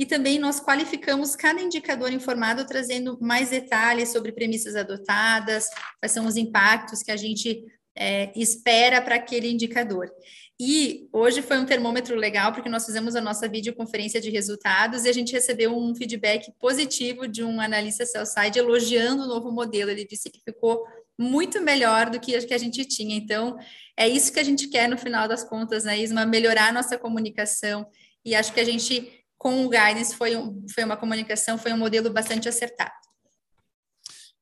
E 0.00 0.06
também 0.06 0.38
nós 0.38 0.58
qualificamos 0.60 1.36
cada 1.36 1.60
indicador 1.60 2.10
informado, 2.10 2.66
trazendo 2.66 3.18
mais 3.20 3.50
detalhes 3.50 4.08
sobre 4.08 4.32
premissas 4.32 4.74
adotadas, 4.74 5.68
quais 6.00 6.10
são 6.10 6.24
os 6.24 6.38
impactos 6.38 7.02
que 7.02 7.10
a 7.10 7.18
gente 7.18 7.62
é, 7.94 8.32
espera 8.34 9.02
para 9.02 9.16
aquele 9.16 9.50
indicador. 9.50 10.10
E 10.58 11.06
hoje 11.12 11.42
foi 11.42 11.58
um 11.58 11.66
termômetro 11.66 12.16
legal, 12.16 12.50
porque 12.50 12.70
nós 12.70 12.86
fizemos 12.86 13.14
a 13.14 13.20
nossa 13.20 13.46
videoconferência 13.46 14.22
de 14.22 14.30
resultados 14.30 15.04
e 15.04 15.10
a 15.10 15.12
gente 15.12 15.34
recebeu 15.34 15.76
um 15.76 15.94
feedback 15.94 16.50
positivo 16.58 17.28
de 17.28 17.44
um 17.44 17.60
analista 17.60 18.06
sell-side 18.06 18.58
elogiando 18.58 19.24
o 19.24 19.28
novo 19.28 19.52
modelo. 19.52 19.90
Ele 19.90 20.06
disse 20.06 20.30
que 20.30 20.40
ficou 20.42 20.82
muito 21.18 21.60
melhor 21.60 22.08
do 22.08 22.18
que 22.18 22.34
a 22.34 22.58
gente 22.58 22.86
tinha. 22.86 23.14
Então, 23.14 23.58
é 23.98 24.08
isso 24.08 24.32
que 24.32 24.40
a 24.40 24.44
gente 24.44 24.66
quer 24.68 24.88
no 24.88 24.96
final 24.96 25.28
das 25.28 25.44
contas, 25.44 25.84
né, 25.84 25.98
Isma? 25.98 26.24
Melhorar 26.24 26.68
a 26.70 26.72
nossa 26.72 26.96
comunicação. 26.96 27.86
E 28.24 28.34
acho 28.34 28.52
que 28.52 28.60
a 28.60 28.64
gente 28.64 29.19
com 29.40 29.64
o 29.64 29.70
Guidance 29.70 30.14
foi, 30.14 30.36
um, 30.36 30.66
foi 30.72 30.84
uma 30.84 30.98
comunicação, 30.98 31.56
foi 31.56 31.72
um 31.72 31.78
modelo 31.78 32.10
bastante 32.10 32.46
acertado. 32.46 32.92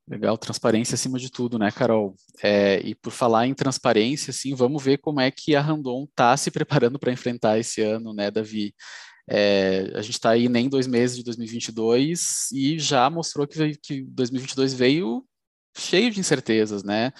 Legal, 0.08 0.36
transparência 0.36 0.96
acima 0.96 1.20
de 1.20 1.30
tudo, 1.30 1.56
né, 1.56 1.70
Carol? 1.70 2.16
É, 2.42 2.80
e 2.80 2.96
por 2.96 3.12
falar 3.12 3.46
em 3.46 3.54
transparência, 3.54 4.32
assim, 4.32 4.56
vamos 4.56 4.82
ver 4.82 4.98
como 4.98 5.20
é 5.20 5.30
que 5.30 5.54
a 5.54 5.60
Randon 5.60 6.02
está 6.02 6.36
se 6.36 6.50
preparando 6.50 6.98
para 6.98 7.12
enfrentar 7.12 7.60
esse 7.60 7.80
ano, 7.80 8.12
né, 8.12 8.28
Davi? 8.28 8.74
É, 9.30 9.92
a 9.94 10.02
gente 10.02 10.14
está 10.14 10.30
aí 10.30 10.48
nem 10.48 10.68
dois 10.68 10.88
meses 10.88 11.16
de 11.16 11.22
2022 11.22 12.50
e 12.50 12.76
já 12.76 13.08
mostrou 13.08 13.46
que, 13.46 13.76
que 13.76 14.02
2022 14.02 14.74
veio 14.74 15.24
cheio 15.76 16.10
de 16.10 16.18
incertezas, 16.18 16.82
né? 16.82 17.12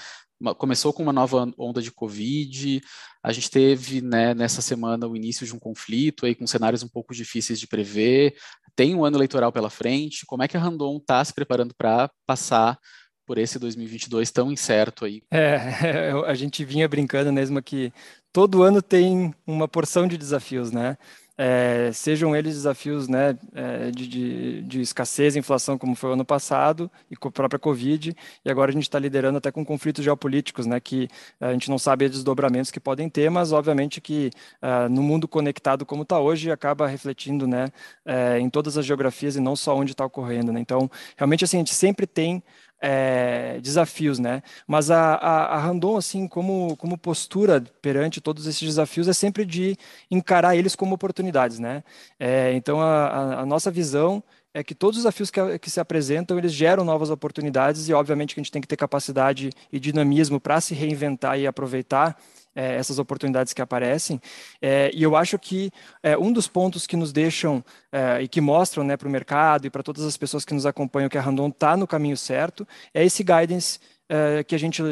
começou 0.57 0.93
com 0.93 1.03
uma 1.03 1.13
nova 1.13 1.51
onda 1.59 1.83
de 1.83 1.91
Covid, 1.91 2.81
a 3.23 3.33
gente 3.33 3.51
teve 3.51 4.01
né, 4.01 4.35
nessa 4.35 4.63
semana 4.63 5.07
o 5.07 5.17
início 5.17 5.47
de 5.47 5.55
um 5.55 5.59
conflito 5.59 6.27
aí 6.27 6.35
com 6.35 6.47
cenários 6.47 6.83
um 6.83 6.89
pouco 6.89 7.15
difíceis 7.15 7.59
de 7.59 7.67
prever, 7.67 8.37
tem 8.77 8.95
um 8.95 9.05
ano 9.05 9.17
eleitoral 9.17 9.53
pela 9.53 9.71
frente, 9.71 10.25
como 10.25 10.43
é 10.43 10.49
que 10.49 10.57
a 10.57 10.61
Randon 10.61 10.99
está 10.99 11.25
se 11.25 11.35
preparando 11.35 11.75
para 11.75 12.11
passar 12.27 12.79
por 13.27 13.37
esse 13.37 13.59
2022 13.59 14.31
tão 14.31 14.51
incerto 14.51 15.05
aí? 15.05 15.21
É, 15.31 16.13
a 16.27 16.35
gente 16.35 16.65
vinha 16.65 16.89
brincando 16.89 17.33
mesmo 17.33 17.63
que 17.63 17.93
todo 18.33 18.63
ano 18.63 18.81
tem 18.81 19.35
uma 19.47 19.69
porção 19.69 20.07
de 20.07 20.17
desafios, 20.17 20.71
né? 20.71 20.97
É, 21.39 21.91
sejam 21.93 22.35
eles 22.35 22.55
desafios 22.55 23.09
né, 23.09 23.39
é, 23.55 23.91
de, 23.93 24.09
de, 24.09 24.63
de, 24.63 24.81
escassez, 24.81 25.37
inflação, 25.37 25.79
como 25.79 25.95
foi 25.95 26.11
o 26.11 26.13
ano 26.15 26.25
passado, 26.25 26.91
e 27.09 27.17
com 27.17 27.29
a 27.29 27.33
própria 27.33 27.59
Covid, 27.59 28.15
e 28.45 28.51
agora 28.51 28.71
a 28.71 28.75
gente 28.75 28.83
está 28.83 28.99
liderando 28.99 29.39
até 29.39 29.53
com 29.53 29.65
conflitos 29.65 30.05
geopolíticos, 30.05 30.67
né, 30.67 30.81
que 30.81 31.09
a 31.41 31.53
gente 31.53 31.71
não 31.71 31.79
sabe 31.79 32.07
os 32.07 32.11
desdobramentos 32.11 32.73
que 32.73 32.81
podem 32.81 33.09
ter, 33.09 33.31
mas 33.31 33.53
obviamente 33.53 34.01
que 34.01 34.31
uh, 34.61 34.89
no 34.89 35.03
mundo 35.03 35.29
conectado 35.29 35.87
como 35.87 36.03
está 36.03 36.19
hoje, 36.19 36.51
acaba 36.51 36.87
refletindo 36.87 37.47
né, 37.47 37.69
é, 38.05 38.39
em 38.39 38.51
todas 38.51 38.77
as 38.77 38.85
geografias 38.85 39.37
e 39.37 39.41
não 39.41 39.55
só 39.55 39.77
onde 39.77 39.93
está 39.93 40.05
ocorrendo. 40.05 40.53
Né? 40.53 40.61
Então, 40.61 40.91
realmente, 41.17 41.45
assim, 41.45 41.59
a 41.59 41.61
gente 41.61 41.75
sempre 41.75 42.07
tem 42.07 42.43
é, 42.81 43.59
desafios, 43.61 44.19
né? 44.19 44.43
Mas 44.67 44.91
a, 44.91 45.15
a, 45.15 45.57
a, 45.57 45.59
Randon, 45.59 45.97
assim, 45.97 46.29
como, 46.29 46.77
como 46.77 46.97
postura 46.97 47.63
perante 47.83 48.21
todos 48.21 48.47
esses 48.47 48.63
desafios, 48.63 49.09
é 49.09 49.13
sempre 49.13 49.45
de 49.45 49.77
encarar 50.11 50.57
eles 50.57 50.77
como 50.77 50.95
oportunidades, 50.95 51.59
né? 51.59 51.83
É, 52.19 52.53
então, 52.55 52.81
a, 52.81 53.41
a, 53.41 53.47
nossa 53.47 53.71
visão 53.71 54.23
é 54.55 54.63
que 54.63 54.75
todos 54.75 54.99
os 54.99 55.05
desafios 55.05 55.31
que, 55.31 55.59
que, 55.59 55.71
se 55.71 55.81
apresentam, 55.81 56.39
eles 56.39 56.53
geram 56.53 56.85
novas 56.85 57.11
oportunidades 57.11 57.89
e, 57.89 57.93
obviamente, 57.93 58.35
que 58.35 58.41
a 58.41 58.43
gente 58.43 58.53
tem 58.53 58.63
que 58.63 58.69
ter 58.69 58.77
capacidade 58.77 59.51
e 59.73 59.79
dinamismo 59.81 60.41
para 60.41 60.61
se 60.61 60.75
reinventar 60.75 61.39
e 61.39 61.47
aproveitar 61.47 62.17
é, 62.59 62.75
essas 62.75 62.99
oportunidades 62.99 63.53
que 63.53 63.63
aparecem. 63.63 64.21
É, 64.61 64.91
e 64.93 65.05
eu 65.05 65.15
acho 65.15 65.39
que 65.39 65.71
é, 66.03 66.19
um 66.19 66.33
dos 66.33 66.49
pontos 66.49 66.89
que 66.89 66.97
nos 66.97 67.13
deixam 67.13 67.65
é, 67.93 68.21
e 68.21 68.27
que 68.27 68.41
mostram 68.41 68.83
né, 68.83 68.97
para 68.97 69.07
o 69.07 69.11
mercado 69.11 69.65
e 69.65 69.71
para 69.71 69.81
todas 69.81 70.05
as 70.05 70.17
pessoas 70.17 70.45
que 70.45 70.53
nos 70.53 70.67
acompanham 70.67 71.09
que 71.09 71.17
a 71.17 71.21
Randon 71.21 71.51
está 71.51 71.77
no 71.77 71.87
caminho 71.87 72.17
certo 72.17 72.67
é 72.93 73.05
esse 73.05 73.23
guidance 73.23 73.79
é, 74.09 74.43
que 74.43 74.57
a 74.57 74.59
gente 74.59 74.83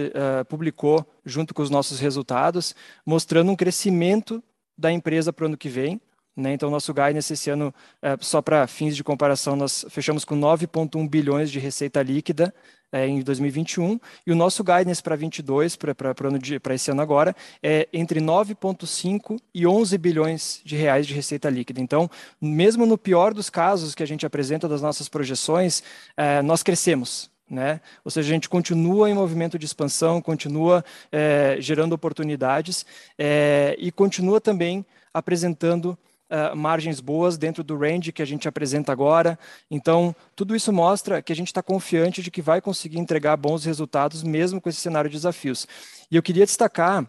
publicou 0.48 1.04
junto 1.24 1.52
com 1.52 1.62
os 1.62 1.70
nossos 1.70 1.98
resultados, 1.98 2.72
mostrando 3.04 3.50
um 3.50 3.56
crescimento 3.56 4.40
da 4.78 4.92
empresa 4.92 5.32
para 5.32 5.44
o 5.44 5.46
ano 5.46 5.56
que 5.56 5.68
vem. 5.68 6.00
Né? 6.36 6.52
Então, 6.52 6.70
nosso 6.70 6.92
guidance 6.92 7.32
esse 7.32 7.48
ano, 7.48 7.74
só 8.20 8.42
para 8.42 8.66
fins 8.66 8.94
de 8.94 9.02
comparação, 9.02 9.56
nós 9.56 9.86
fechamos 9.88 10.24
com 10.24 10.38
9,1 10.38 11.08
bilhões 11.08 11.50
de 11.50 11.58
receita 11.58 12.02
líquida, 12.02 12.52
é, 12.92 13.06
em 13.06 13.20
2021, 13.20 13.98
e 14.26 14.32
o 14.32 14.34
nosso 14.34 14.62
guidance 14.62 15.02
para 15.02 15.16
22, 15.16 15.76
para 15.76 16.74
esse 16.74 16.90
ano 16.90 17.02
agora, 17.02 17.34
é 17.62 17.88
entre 17.92 18.20
9,5 18.20 19.38
e 19.54 19.66
11 19.66 19.98
bilhões 19.98 20.60
de 20.64 20.76
reais 20.76 21.06
de 21.06 21.14
receita 21.14 21.50
líquida. 21.50 21.80
Então, 21.80 22.10
mesmo 22.40 22.86
no 22.86 22.96
pior 22.96 23.34
dos 23.34 23.50
casos 23.50 23.94
que 23.94 24.02
a 24.02 24.06
gente 24.06 24.24
apresenta 24.24 24.68
das 24.68 24.80
nossas 24.80 25.08
projeções, 25.08 25.82
é, 26.16 26.42
nós 26.42 26.62
crescemos. 26.62 27.30
Né? 27.48 27.80
Ou 28.04 28.10
seja, 28.10 28.28
a 28.28 28.32
gente 28.32 28.48
continua 28.48 29.08
em 29.08 29.14
movimento 29.14 29.56
de 29.56 29.66
expansão, 29.66 30.20
continua 30.20 30.84
é, 31.12 31.56
gerando 31.60 31.92
oportunidades 31.92 32.84
é, 33.16 33.76
e 33.78 33.92
continua 33.92 34.40
também 34.40 34.84
apresentando 35.14 35.96
uh, 36.30 36.56
margens 36.56 37.00
boas 37.00 37.36
dentro 37.36 37.62
do 37.62 37.76
range 37.76 38.12
que 38.12 38.22
a 38.22 38.26
gente 38.26 38.48
apresenta 38.48 38.92
agora. 38.92 39.38
Então, 39.70 40.14
tudo 40.34 40.54
isso 40.54 40.72
mostra 40.72 41.22
que 41.22 41.32
a 41.32 41.36
gente 41.36 41.48
está 41.48 41.62
confiante 41.62 42.22
de 42.22 42.30
que 42.30 42.42
vai 42.42 42.60
conseguir 42.60 42.98
entregar 42.98 43.36
bons 43.36 43.64
resultados 43.64 44.22
mesmo 44.22 44.60
com 44.60 44.68
esse 44.68 44.80
cenário 44.80 45.10
de 45.10 45.16
desafios. 45.16 45.66
E 46.10 46.16
eu 46.16 46.22
queria 46.22 46.44
destacar 46.44 47.06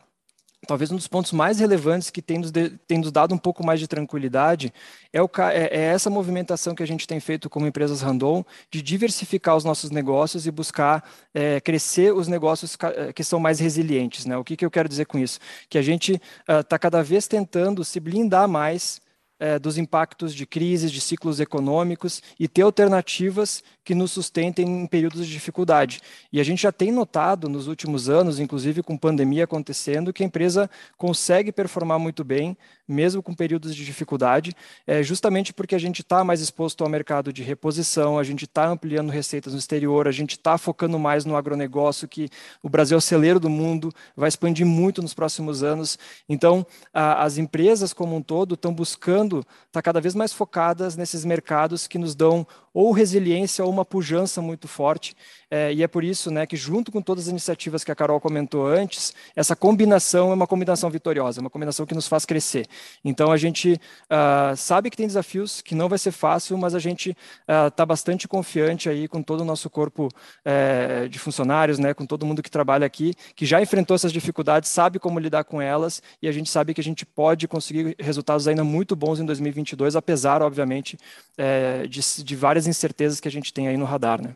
talvez 0.66 0.92
um 0.92 0.96
dos 0.96 1.08
pontos 1.08 1.32
mais 1.32 1.60
relevantes 1.60 2.10
que 2.10 2.22
tem 2.22 2.40
nos, 2.40 2.52
de, 2.52 2.70
tem 2.88 2.98
nos 2.98 3.12
dado 3.12 3.34
um 3.34 3.38
pouco 3.38 3.66
mais 3.66 3.80
de 3.80 3.88
tranquilidade 3.88 4.74
é, 5.14 5.22
o, 5.22 5.30
é, 5.52 5.70
é, 5.72 5.82
essa 5.86 6.10
movimentação 6.10 6.74
que 6.74 6.82
a 6.82 6.88
gente 6.88 7.08
tem 7.08 7.20
feito 7.20 7.50
como 7.50 7.68
empresas 7.68 8.02
Randon 8.02 8.44
de 8.72 8.82
diversificar 8.82 9.56
os 9.56 9.64
nossos 9.64 9.92
negócios 9.92 10.48
e 10.48 10.52
buscar 10.52 11.08
é, 11.34 11.62
crescer 11.62 12.14
os 12.14 12.28
negócios 12.28 12.76
é, 12.96 13.14
que 13.14 13.24
são 13.24 13.40
mais 13.40 13.60
resilientes. 13.60 14.26
Né? 14.26 14.36
O 14.38 14.44
que, 14.44 14.58
que 14.58 14.66
eu 14.66 14.72
quero 14.72 14.90
dizer 14.90 15.06
com 15.06 15.20
isso? 15.20 15.40
Que 15.70 15.78
a 15.78 15.82
gente 15.82 16.14
está 16.48 16.76
ah, 16.76 16.76
uh, 16.76 16.80
cada 16.80 17.04
vez 17.04 17.28
tentando 17.28 17.84
se 17.86 18.00
blindar 18.00 18.48
mais 18.48 19.00
é, 19.40 19.60
dos 19.60 19.78
impactos 19.78 20.34
de 20.34 20.46
crises, 20.46 20.92
de 20.92 21.02
ciclos 21.02 21.40
econômicos 21.40 22.22
e 22.40 22.48
ter 22.48 22.64
alternativas 22.64 23.64
que 23.84 23.96
nos 23.96 24.12
sustentem 24.12 24.66
em 24.66 24.88
períodos 24.88 25.26
de 25.26 25.32
dificuldade. 25.32 26.02
E 26.32 26.42
a 26.42 26.44
gente 26.44 26.64
já 26.64 26.72
tem 26.72 26.92
notado 26.92 27.48
nos 27.48 27.68
últimos 27.68 28.10
anos, 28.10 28.40
inclusive 28.40 28.84
com 28.84 28.98
pandemia 28.98 29.46
acontecendo, 29.46 30.12
que 30.12 30.24
a 30.24 30.26
empresa 30.26 30.70
consegue 30.98 31.52
performar 31.52 31.98
muito 31.98 32.24
bem, 32.24 32.58
mesmo 32.88 33.22
com 33.22 33.34
períodos 33.34 33.76
de 33.76 33.86
dificuldade, 33.86 34.56
é, 34.86 35.04
justamente 35.04 35.54
porque 35.54 35.76
a 35.76 35.80
gente 35.80 36.02
está 36.02 36.24
mais 36.24 36.42
exposto 36.42 36.84
ao 36.84 36.90
mercado 36.90 37.32
de 37.32 37.44
reposição, 37.44 38.18
a 38.18 38.24
gente 38.24 38.46
está 38.46 38.68
ampliando 38.68 39.10
receitas 39.10 39.54
no 39.54 39.60
exterior, 39.60 40.08
a 40.08 40.12
gente 40.12 40.32
está 40.32 40.58
focando 40.58 40.98
mais 40.98 41.26
no 41.26 41.36
agronegócio, 41.36 42.08
que 42.08 42.30
o 42.64 42.70
Brasil 42.70 42.96
é 42.96 42.98
o 42.98 43.02
celeiro 43.02 43.40
do 43.40 43.50
mundo, 43.50 43.94
vai 44.16 44.30
expandir 44.30 44.66
muito 44.66 45.02
nos 45.02 45.14
próximos 45.14 45.64
anos. 45.64 45.98
Então, 46.28 46.66
a, 46.94 47.24
as 47.24 47.38
empresas 47.38 47.94
como 47.94 48.16
um 48.16 48.22
todo 48.22 48.56
estão 48.56 48.74
buscando 48.74 49.27
estar 49.36 49.46
tá 49.72 49.82
cada 49.82 50.02
vez 50.02 50.16
mais 50.16 50.34
focadas 50.34 50.96
nesses 50.96 51.24
mercados 51.24 51.88
que 51.88 51.98
nos 51.98 52.16
dão 52.16 52.48
ou 52.74 52.92
resiliência 52.92 53.66
ou 53.66 53.72
uma 53.72 53.84
pujança 53.84 54.40
muito 54.40 54.68
forte. 54.68 55.16
É, 55.50 55.74
e 55.74 55.82
é 55.82 55.88
por 55.88 56.04
isso 56.04 56.30
né, 56.30 56.46
que, 56.46 56.56
junto 56.56 56.92
com 56.92 57.02
todas 57.02 57.24
as 57.24 57.30
iniciativas 57.32 57.84
que 57.84 57.92
a 57.92 57.96
Carol 57.96 58.20
comentou 58.20 58.68
antes, 58.68 59.16
essa 59.36 59.56
combinação 59.56 60.30
é 60.32 60.34
uma 60.36 60.46
combinação 60.46 60.88
vitoriosa, 60.90 61.42
uma 61.42 61.50
combinação 61.50 61.88
que 61.88 61.96
nos 61.96 62.08
faz 62.08 62.24
crescer. 62.24 62.68
Então, 63.04 63.32
a 63.32 63.38
gente 63.38 63.82
uh, 64.12 64.56
sabe 64.56 64.92
que 64.92 64.98
tem 64.98 65.08
desafios, 65.08 65.60
que 65.60 65.74
não 65.74 65.90
vai 65.90 65.98
ser 65.98 66.12
fácil, 66.12 66.56
mas 66.56 66.76
a 66.76 66.80
gente 66.80 67.18
está 67.48 67.84
uh, 67.84 67.88
bastante 67.88 68.28
confiante 68.28 68.90
aí 68.90 69.08
com 69.08 69.24
todo 69.24 69.42
o 69.42 69.46
nosso 69.46 69.72
corpo 69.72 70.08
uh, 70.08 71.10
de 71.10 71.18
funcionários, 71.18 71.80
né, 71.80 71.96
com 71.96 72.06
todo 72.06 72.28
mundo 72.28 72.44
que 72.44 72.52
trabalha 72.52 72.86
aqui, 72.86 73.16
que 73.36 73.46
já 73.46 73.60
enfrentou 73.60 73.96
essas 73.96 74.14
dificuldades, 74.14 74.70
sabe 74.70 75.00
como 75.00 75.18
lidar 75.18 75.46
com 75.46 75.60
elas, 75.60 76.00
e 76.22 76.28
a 76.28 76.32
gente 76.32 76.50
sabe 76.50 76.76
que 76.76 76.82
a 76.82 76.84
gente 76.84 77.08
pode 77.08 77.48
conseguir 77.48 77.96
resultados 77.98 78.48
ainda 78.48 78.64
muito 78.64 78.96
bons 78.96 79.17
em 79.20 79.26
2022, 79.26 79.96
apesar, 79.96 80.42
obviamente, 80.42 80.98
é, 81.38 81.88
de, 81.88 82.02
de 82.24 82.36
várias 82.36 82.68
incertezas 82.68 83.20
que 83.20 83.28
a 83.28 83.32
gente 83.32 83.54
tem 83.54 83.68
aí 83.68 83.78
no 83.78 83.86
radar, 83.86 84.22
né? 84.22 84.36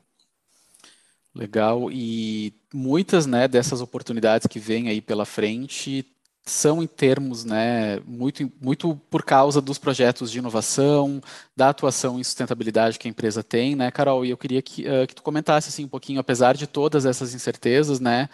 Legal, 1.34 1.90
e 1.92 2.54
muitas 2.74 3.26
né, 3.26 3.48
dessas 3.48 3.80
oportunidades 3.80 4.48
que 4.48 4.60
vêm 4.60 4.90
aí 4.90 5.00
pela 5.00 5.26
frente 5.26 6.06
são 6.44 6.82
em 6.82 6.88
termos, 6.88 7.46
né, 7.46 8.00
muito, 8.06 8.52
muito 8.60 8.96
por 9.10 9.24
causa 9.24 9.62
dos 9.62 9.78
projetos 9.78 10.32
de 10.32 10.40
inovação, 10.40 11.22
da 11.56 11.70
atuação 11.70 12.20
em 12.20 12.24
sustentabilidade 12.24 12.98
que 13.00 13.08
a 13.08 13.12
empresa 13.12 13.44
tem, 13.44 13.76
né, 13.76 13.92
Carol? 13.92 14.26
E 14.26 14.32
eu 14.32 14.38
queria 14.38 14.62
que, 14.62 14.84
uh, 14.84 15.08
que 15.08 15.16
tu 15.16 15.22
comentasse 15.22 15.70
assim 15.70 15.86
um 15.86 15.88
pouquinho, 15.88 16.20
apesar 16.20 16.56
de 16.56 16.68
todas 16.68 17.06
essas 17.06 17.34
incertezas, 17.34 18.00
né, 18.00 18.28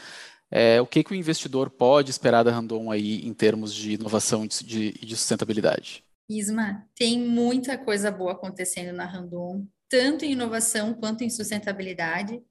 é, 0.49 0.79
o 0.81 0.85
que, 0.85 1.03
que 1.03 1.11
o 1.11 1.15
investidor 1.15 1.69
pode 1.69 2.09
esperar 2.09 2.43
da 2.43 2.51
Randon 2.51 2.89
aí 2.89 3.25
em 3.25 3.33
termos 3.33 3.73
de 3.73 3.93
inovação 3.93 4.45
e 4.45 4.47
de, 4.47 4.91
de, 4.93 5.15
sustentabilidade? 5.15 6.03
Isma, 6.29 6.85
tem 6.93 7.19
muita 7.19 7.77
coisa 7.77 8.11
boa 8.11 8.33
acontecendo 8.33 8.93
na 8.93 9.05
Randon, 9.05 9.65
tanto 9.89 10.25
em 10.25 10.33
inovação 10.33 10.93
quanto 10.93 11.23
em 11.23 11.29
sustentabilidade. 11.29 12.41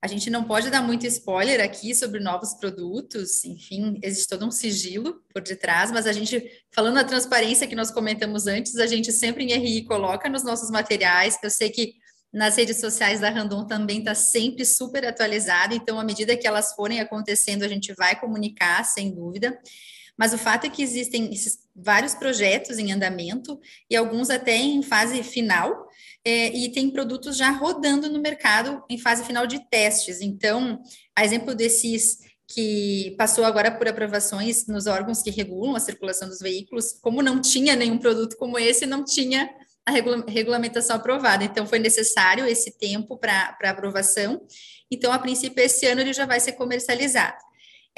A 0.00 0.06
gente 0.06 0.30
não 0.30 0.44
pode 0.44 0.70
dar 0.70 0.80
muito 0.80 1.06
spoiler 1.06 1.60
aqui 1.60 1.94
sobre 1.94 2.20
novos 2.20 2.54
produtos, 2.54 3.44
enfim, 3.44 3.98
existe 4.02 4.28
todo 4.28 4.46
um 4.46 4.50
sigilo 4.50 5.22
por 5.32 5.42
detrás, 5.42 5.90
mas 5.90 6.06
a 6.06 6.12
gente, 6.12 6.40
falando 6.72 6.94
da 6.94 7.04
transparência 7.04 7.66
que 7.66 7.74
nós 7.74 7.90
comentamos 7.90 8.46
antes, 8.46 8.76
a 8.76 8.86
gente 8.86 9.12
sempre 9.12 9.44
em 9.44 9.52
RI 9.52 9.84
coloca 9.84 10.28
nos 10.28 10.44
nossos 10.44 10.70
materiais. 10.70 11.36
Eu 11.42 11.50
sei 11.50 11.68
que 11.68 11.94
nas 12.32 12.56
redes 12.56 12.78
sociais 12.78 13.20
da 13.20 13.28
Randon 13.28 13.66
também 13.66 13.98
está 13.98 14.14
sempre 14.14 14.64
super 14.64 15.04
atualizado, 15.04 15.74
então, 15.74 15.98
à 15.98 16.04
medida 16.04 16.36
que 16.36 16.46
elas 16.46 16.72
forem 16.74 17.00
acontecendo, 17.00 17.64
a 17.64 17.68
gente 17.68 17.92
vai 17.94 18.18
comunicar, 18.18 18.84
sem 18.84 19.12
dúvida. 19.12 19.58
Mas 20.18 20.34
o 20.34 20.38
fato 20.38 20.66
é 20.66 20.70
que 20.70 20.82
existem 20.82 21.32
esses 21.32 21.60
vários 21.74 22.14
projetos 22.14 22.76
em 22.78 22.90
andamento 22.90 23.60
e 23.88 23.94
alguns 23.94 24.30
até 24.30 24.56
em 24.56 24.82
fase 24.82 25.22
final, 25.22 25.86
é, 26.24 26.48
e 26.54 26.72
tem 26.72 26.90
produtos 26.90 27.36
já 27.36 27.50
rodando 27.50 28.10
no 28.10 28.20
mercado 28.20 28.82
em 28.90 28.98
fase 28.98 29.24
final 29.24 29.46
de 29.46 29.60
testes. 29.70 30.20
Então, 30.20 30.82
a 31.16 31.24
exemplo 31.24 31.54
desses 31.54 32.18
que 32.48 33.14
passou 33.16 33.44
agora 33.44 33.70
por 33.70 33.86
aprovações 33.86 34.66
nos 34.66 34.86
órgãos 34.86 35.22
que 35.22 35.30
regulam 35.30 35.76
a 35.76 35.80
circulação 35.80 36.28
dos 36.28 36.40
veículos, 36.40 36.92
como 37.00 37.22
não 37.22 37.40
tinha 37.40 37.76
nenhum 37.76 37.98
produto 37.98 38.36
como 38.36 38.58
esse, 38.58 38.86
não 38.86 39.04
tinha 39.04 39.48
a 39.86 39.90
regula 39.90 40.24
regulamentação 40.26 40.96
aprovada. 40.96 41.44
Então, 41.44 41.66
foi 41.66 41.78
necessário 41.78 42.44
esse 42.46 42.76
tempo 42.76 43.16
para 43.16 43.56
aprovação. 43.64 44.40
Então, 44.90 45.12
a 45.12 45.18
princípio, 45.18 45.62
esse 45.62 45.86
ano 45.86 46.00
ele 46.00 46.12
já 46.12 46.26
vai 46.26 46.40
ser 46.40 46.52
comercializado. 46.52 47.47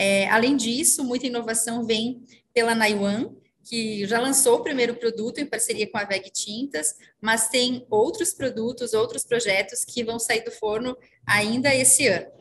É, 0.03 0.27
além 0.31 0.57
disso, 0.57 1.05
muita 1.05 1.27
inovação 1.27 1.85
vem 1.85 2.25
pela 2.55 2.75
Naiwan, 2.75 3.35
que 3.63 4.07
já 4.07 4.19
lançou 4.19 4.57
o 4.57 4.63
primeiro 4.63 4.97
produto 4.97 5.41
em 5.41 5.45
parceria 5.45 5.87
com 5.91 5.99
a 5.99 6.05
VEG 6.05 6.31
Tintas, 6.31 6.95
mas 7.21 7.51
tem 7.51 7.87
outros 7.91 8.33
produtos, 8.33 8.95
outros 8.95 9.25
projetos 9.25 9.85
que 9.85 10.03
vão 10.03 10.19
sair 10.19 10.43
do 10.43 10.51
forno 10.51 10.97
ainda 11.27 11.75
esse 11.75 12.07
ano. 12.07 12.33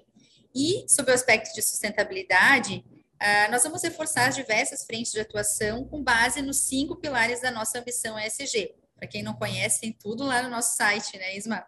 E, 0.56 0.86
sob 0.88 1.12
o 1.12 1.14
aspecto 1.14 1.54
de 1.54 1.62
sustentabilidade, 1.62 2.82
uh, 3.22 3.52
nós 3.52 3.62
vamos 3.64 3.84
reforçar 3.84 4.30
as 4.30 4.36
diversas 4.36 4.86
frentes 4.86 5.12
de 5.12 5.20
atuação 5.20 5.84
com 5.84 6.02
base 6.02 6.42
nos 6.42 6.62
cinco 6.62 6.96
pilares 6.96 7.42
da 7.42 7.52
nossa 7.52 7.78
ambição 7.78 8.18
ESG. 8.18 8.74
Para 8.96 9.06
quem 9.06 9.22
não 9.22 9.34
conhece, 9.34 9.82
tem 9.82 9.92
tudo 9.92 10.24
lá 10.24 10.42
no 10.42 10.50
nosso 10.50 10.78
site, 10.78 11.18
né, 11.18 11.36
Isma? 11.36 11.66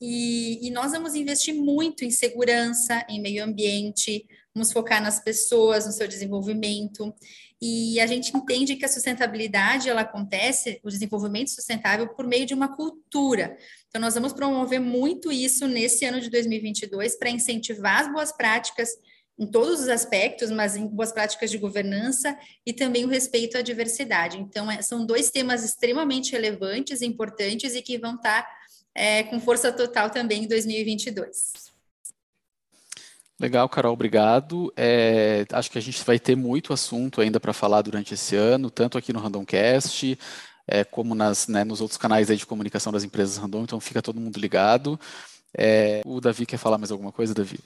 E, 0.00 0.66
e 0.66 0.70
nós 0.70 0.92
vamos 0.92 1.14
investir 1.14 1.54
muito 1.54 2.06
em 2.06 2.10
segurança, 2.10 3.04
em 3.06 3.20
meio 3.20 3.44
ambiente, 3.44 4.26
vamos 4.56 4.72
focar 4.72 5.02
nas 5.02 5.20
pessoas, 5.20 5.84
no 5.84 5.92
seu 5.92 6.08
desenvolvimento. 6.08 7.14
E 7.60 8.00
a 8.00 8.06
gente 8.06 8.34
entende 8.34 8.74
que 8.74 8.86
a 8.86 8.88
sustentabilidade 8.88 9.88
ela 9.90 10.00
acontece, 10.00 10.80
o 10.82 10.88
desenvolvimento 10.88 11.50
sustentável, 11.50 12.08
por 12.08 12.26
meio 12.26 12.46
de 12.46 12.54
uma 12.54 12.74
cultura. 12.74 13.54
Então, 13.88 14.00
nós 14.00 14.14
vamos 14.14 14.32
promover 14.32 14.80
muito 14.80 15.30
isso 15.30 15.68
nesse 15.68 16.06
ano 16.06 16.22
de 16.22 16.30
2022 16.30 17.18
para 17.18 17.28
incentivar 17.28 18.00
as 18.00 18.10
boas 18.10 18.32
práticas 18.32 18.88
em 19.38 19.46
todos 19.46 19.80
os 19.80 19.88
aspectos, 19.88 20.50
mas 20.50 20.74
em 20.74 20.86
boas 20.86 21.12
práticas 21.12 21.50
de 21.50 21.58
governança 21.58 22.34
e 22.64 22.72
também 22.72 23.04
o 23.04 23.08
respeito 23.08 23.58
à 23.58 23.60
diversidade. 23.60 24.38
Então, 24.38 24.70
é, 24.70 24.80
são 24.80 25.04
dois 25.04 25.30
temas 25.30 25.62
extremamente 25.62 26.32
relevantes, 26.32 27.02
importantes 27.02 27.74
e 27.74 27.82
que 27.82 27.98
vão 27.98 28.14
estar 28.14 28.48
é, 28.94 29.22
com 29.24 29.38
força 29.38 29.70
total 29.70 30.08
também 30.08 30.44
em 30.44 30.48
2022. 30.48 31.75
Legal, 33.38 33.68
Carol, 33.68 33.92
obrigado. 33.92 34.72
É, 34.76 35.44
acho 35.52 35.70
que 35.70 35.76
a 35.76 35.82
gente 35.82 36.02
vai 36.04 36.18
ter 36.18 36.34
muito 36.34 36.72
assunto 36.72 37.20
ainda 37.20 37.38
para 37.38 37.52
falar 37.52 37.82
durante 37.82 38.14
esse 38.14 38.34
ano, 38.34 38.70
tanto 38.70 38.96
aqui 38.96 39.12
no 39.12 39.20
Randomcast, 39.20 40.18
é, 40.66 40.84
como 40.84 41.14
nas, 41.14 41.46
né, 41.46 41.62
nos 41.62 41.80
outros 41.82 41.98
canais 41.98 42.28
de 42.28 42.46
comunicação 42.46 42.92
das 42.92 43.04
empresas 43.04 43.36
Random, 43.36 43.62
então 43.64 43.78
fica 43.78 44.00
todo 44.00 44.20
mundo 44.20 44.38
ligado. 44.38 44.98
É, 45.56 46.00
o 46.04 46.20
Davi 46.20 46.46
quer 46.46 46.56
falar 46.56 46.78
mais 46.78 46.90
alguma 46.90 47.12
coisa, 47.12 47.34
Davi? 47.34 47.58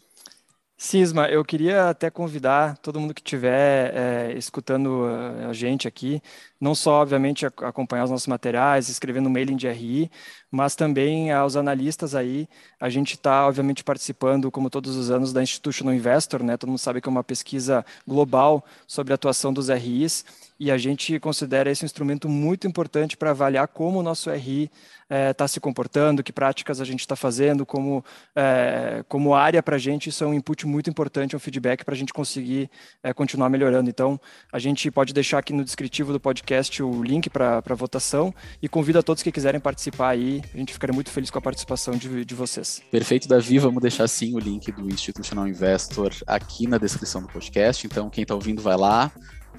Cisma, 0.82 1.28
eu 1.28 1.44
queria 1.44 1.90
até 1.90 2.08
convidar 2.08 2.78
todo 2.78 2.98
mundo 2.98 3.12
que 3.12 3.20
estiver 3.20 3.94
é, 3.94 4.32
escutando 4.32 5.06
eh, 5.10 5.44
a 5.44 5.52
gente 5.52 5.86
aqui, 5.86 6.22
não 6.58 6.74
só, 6.74 7.02
obviamente, 7.02 7.44
acompanhar 7.44 8.04
os 8.04 8.10
nossos 8.10 8.26
materiais, 8.26 8.88
escrever 8.88 9.20
no 9.20 9.28
mailing 9.28 9.56
de 9.56 9.68
RI, 9.68 10.10
mas 10.50 10.74
também 10.74 11.32
aos 11.32 11.56
analistas 11.56 12.14
aí. 12.14 12.48
A 12.80 12.88
gente 12.88 13.14
está, 13.14 13.46
obviamente, 13.46 13.84
participando, 13.84 14.50
como 14.50 14.70
todos 14.70 14.96
os 14.96 15.10
anos, 15.10 15.32
da 15.32 15.42
Institutional 15.42 15.94
Investor, 15.94 16.42
né? 16.42 16.56
Todo 16.56 16.70
mundo 16.70 16.78
sabe 16.78 17.00
que 17.00 17.08
é 17.08 17.12
uma 17.12 17.24
pesquisa 17.24 17.84
global 18.06 18.64
sobre 18.86 19.12
a 19.12 19.14
atuação 19.14 19.52
dos 19.52 19.68
RIs 19.68 20.24
e 20.58 20.70
a 20.70 20.76
gente 20.76 21.18
considera 21.18 21.70
esse 21.70 21.84
um 21.84 21.86
instrumento 21.86 22.28
muito 22.28 22.66
importante 22.66 23.16
para 23.16 23.30
avaliar 23.30 23.66
como 23.68 24.00
o 24.00 24.02
nosso 24.02 24.30
RI 24.30 24.70
está 25.10 25.16
é, 25.16 25.32
tá 25.32 25.48
se 25.48 25.58
comportando, 25.58 26.22
que 26.22 26.32
práticas 26.32 26.80
a 26.80 26.84
gente 26.84 27.00
está 27.00 27.16
fazendo, 27.16 27.66
como, 27.66 28.04
é, 28.36 29.02
como 29.08 29.34
área 29.34 29.60
para 29.60 29.74
a 29.74 29.78
gente, 29.78 30.08
isso 30.08 30.22
é 30.22 30.26
um 30.26 30.32
input 30.32 30.66
muito 30.66 30.88
importante, 30.88 31.34
um 31.34 31.38
feedback 31.40 31.84
para 31.84 31.94
a 31.94 31.96
gente 31.96 32.12
conseguir 32.12 32.70
é, 33.02 33.12
continuar 33.12 33.48
melhorando. 33.48 33.90
Então, 33.90 34.20
a 34.52 34.58
gente 34.60 34.88
pode 34.90 35.12
deixar 35.12 35.38
aqui 35.38 35.52
no 35.52 35.64
descritivo 35.64 36.12
do 36.12 36.20
podcast 36.20 36.80
o 36.80 37.02
link 37.02 37.28
para 37.28 37.58
a 37.58 37.74
votação 37.74 38.32
e 38.62 38.68
convido 38.68 39.00
a 39.00 39.02
todos 39.02 39.22
que 39.22 39.32
quiserem 39.32 39.60
participar 39.60 40.10
aí, 40.10 40.39
a 40.54 40.56
gente 40.56 40.72
ficaria 40.72 40.94
muito 40.94 41.10
feliz 41.10 41.30
com 41.30 41.38
a 41.38 41.42
participação 41.42 41.94
de, 41.96 42.24
de 42.24 42.34
vocês. 42.34 42.82
Perfeito, 42.90 43.28
Davi, 43.28 43.58
vamos 43.58 43.80
deixar 43.80 44.08
sim 44.08 44.34
o 44.34 44.38
link 44.38 44.70
do 44.72 44.88
Institutional 44.88 45.46
Investor 45.46 46.14
aqui 46.26 46.66
na 46.66 46.78
descrição 46.78 47.22
do 47.22 47.28
podcast, 47.28 47.86
então 47.86 48.10
quem 48.10 48.22
está 48.22 48.34
ouvindo 48.34 48.62
vai 48.62 48.76
lá, 48.76 49.10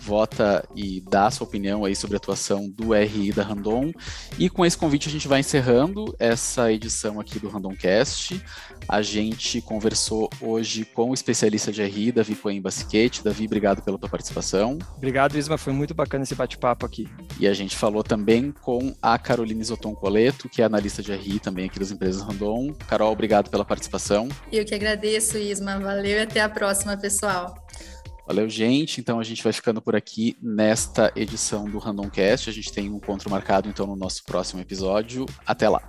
vota 0.01 0.67
e 0.75 1.01
dá 1.01 1.27
a 1.27 1.31
sua 1.31 1.45
opinião 1.45 1.85
aí 1.85 1.95
sobre 1.95 2.15
a 2.15 2.17
atuação 2.17 2.67
do 2.67 2.93
RI 2.93 3.31
da 3.31 3.43
Randon. 3.43 3.91
E 4.39 4.49
com 4.49 4.65
esse 4.65 4.77
convite 4.77 5.07
a 5.07 5.11
gente 5.11 5.27
vai 5.27 5.39
encerrando 5.39 6.15
essa 6.17 6.71
edição 6.71 7.19
aqui 7.19 7.39
do 7.39 7.47
Randomcast. 7.47 8.43
A 8.87 9.01
gente 9.01 9.61
conversou 9.61 10.29
hoje 10.41 10.85
com 10.85 11.11
o 11.11 11.13
especialista 11.13 11.71
de 11.71 11.83
RI, 11.83 12.11
Davi 12.11 12.35
Coen 12.35 12.61
Basquete. 12.61 13.23
Davi, 13.23 13.45
obrigado 13.45 13.83
pela 13.83 13.97
tua 13.97 14.09
participação. 14.09 14.79
Obrigado, 14.97 15.37
Isma, 15.37 15.57
foi 15.57 15.73
muito 15.73 15.93
bacana 15.93 16.23
esse 16.23 16.33
bate-papo 16.33 16.85
aqui. 16.85 17.07
E 17.39 17.47
a 17.47 17.53
gente 17.53 17.75
falou 17.75 18.03
também 18.03 18.51
com 18.51 18.95
a 19.01 19.17
Caroline 19.19 19.63
Zoton 19.63 19.93
Coleto, 19.93 20.49
que 20.49 20.61
é 20.61 20.65
analista 20.65 21.03
de 21.03 21.13
RI 21.13 21.39
também 21.39 21.65
aqui 21.65 21.77
das 21.77 21.91
empresas 21.91 22.21
Randon. 22.21 22.73
Carol, 22.87 23.11
obrigado 23.11 23.49
pela 23.49 23.63
participação. 23.63 24.27
Eu 24.51 24.65
que 24.65 24.73
agradeço, 24.73 25.37
Isma. 25.37 25.79
Valeu 25.79 26.17
e 26.17 26.21
até 26.21 26.41
a 26.41 26.49
próxima, 26.49 26.97
pessoal. 26.97 27.55
Valeu, 28.25 28.47
gente. 28.49 29.01
Então 29.01 29.19
a 29.19 29.23
gente 29.23 29.43
vai 29.43 29.51
ficando 29.51 29.81
por 29.81 29.95
aqui 29.95 30.37
nesta 30.41 31.11
edição 31.15 31.65
do 31.65 31.77
Randomcast. 31.77 32.49
A 32.49 32.53
gente 32.53 32.71
tem 32.71 32.89
um 32.89 32.97
encontro 32.97 33.29
marcado 33.29 33.67
então 33.67 33.85
no 33.85 33.95
nosso 33.95 34.23
próximo 34.23 34.61
episódio. 34.61 35.25
Até 35.45 35.67
lá. 35.67 35.81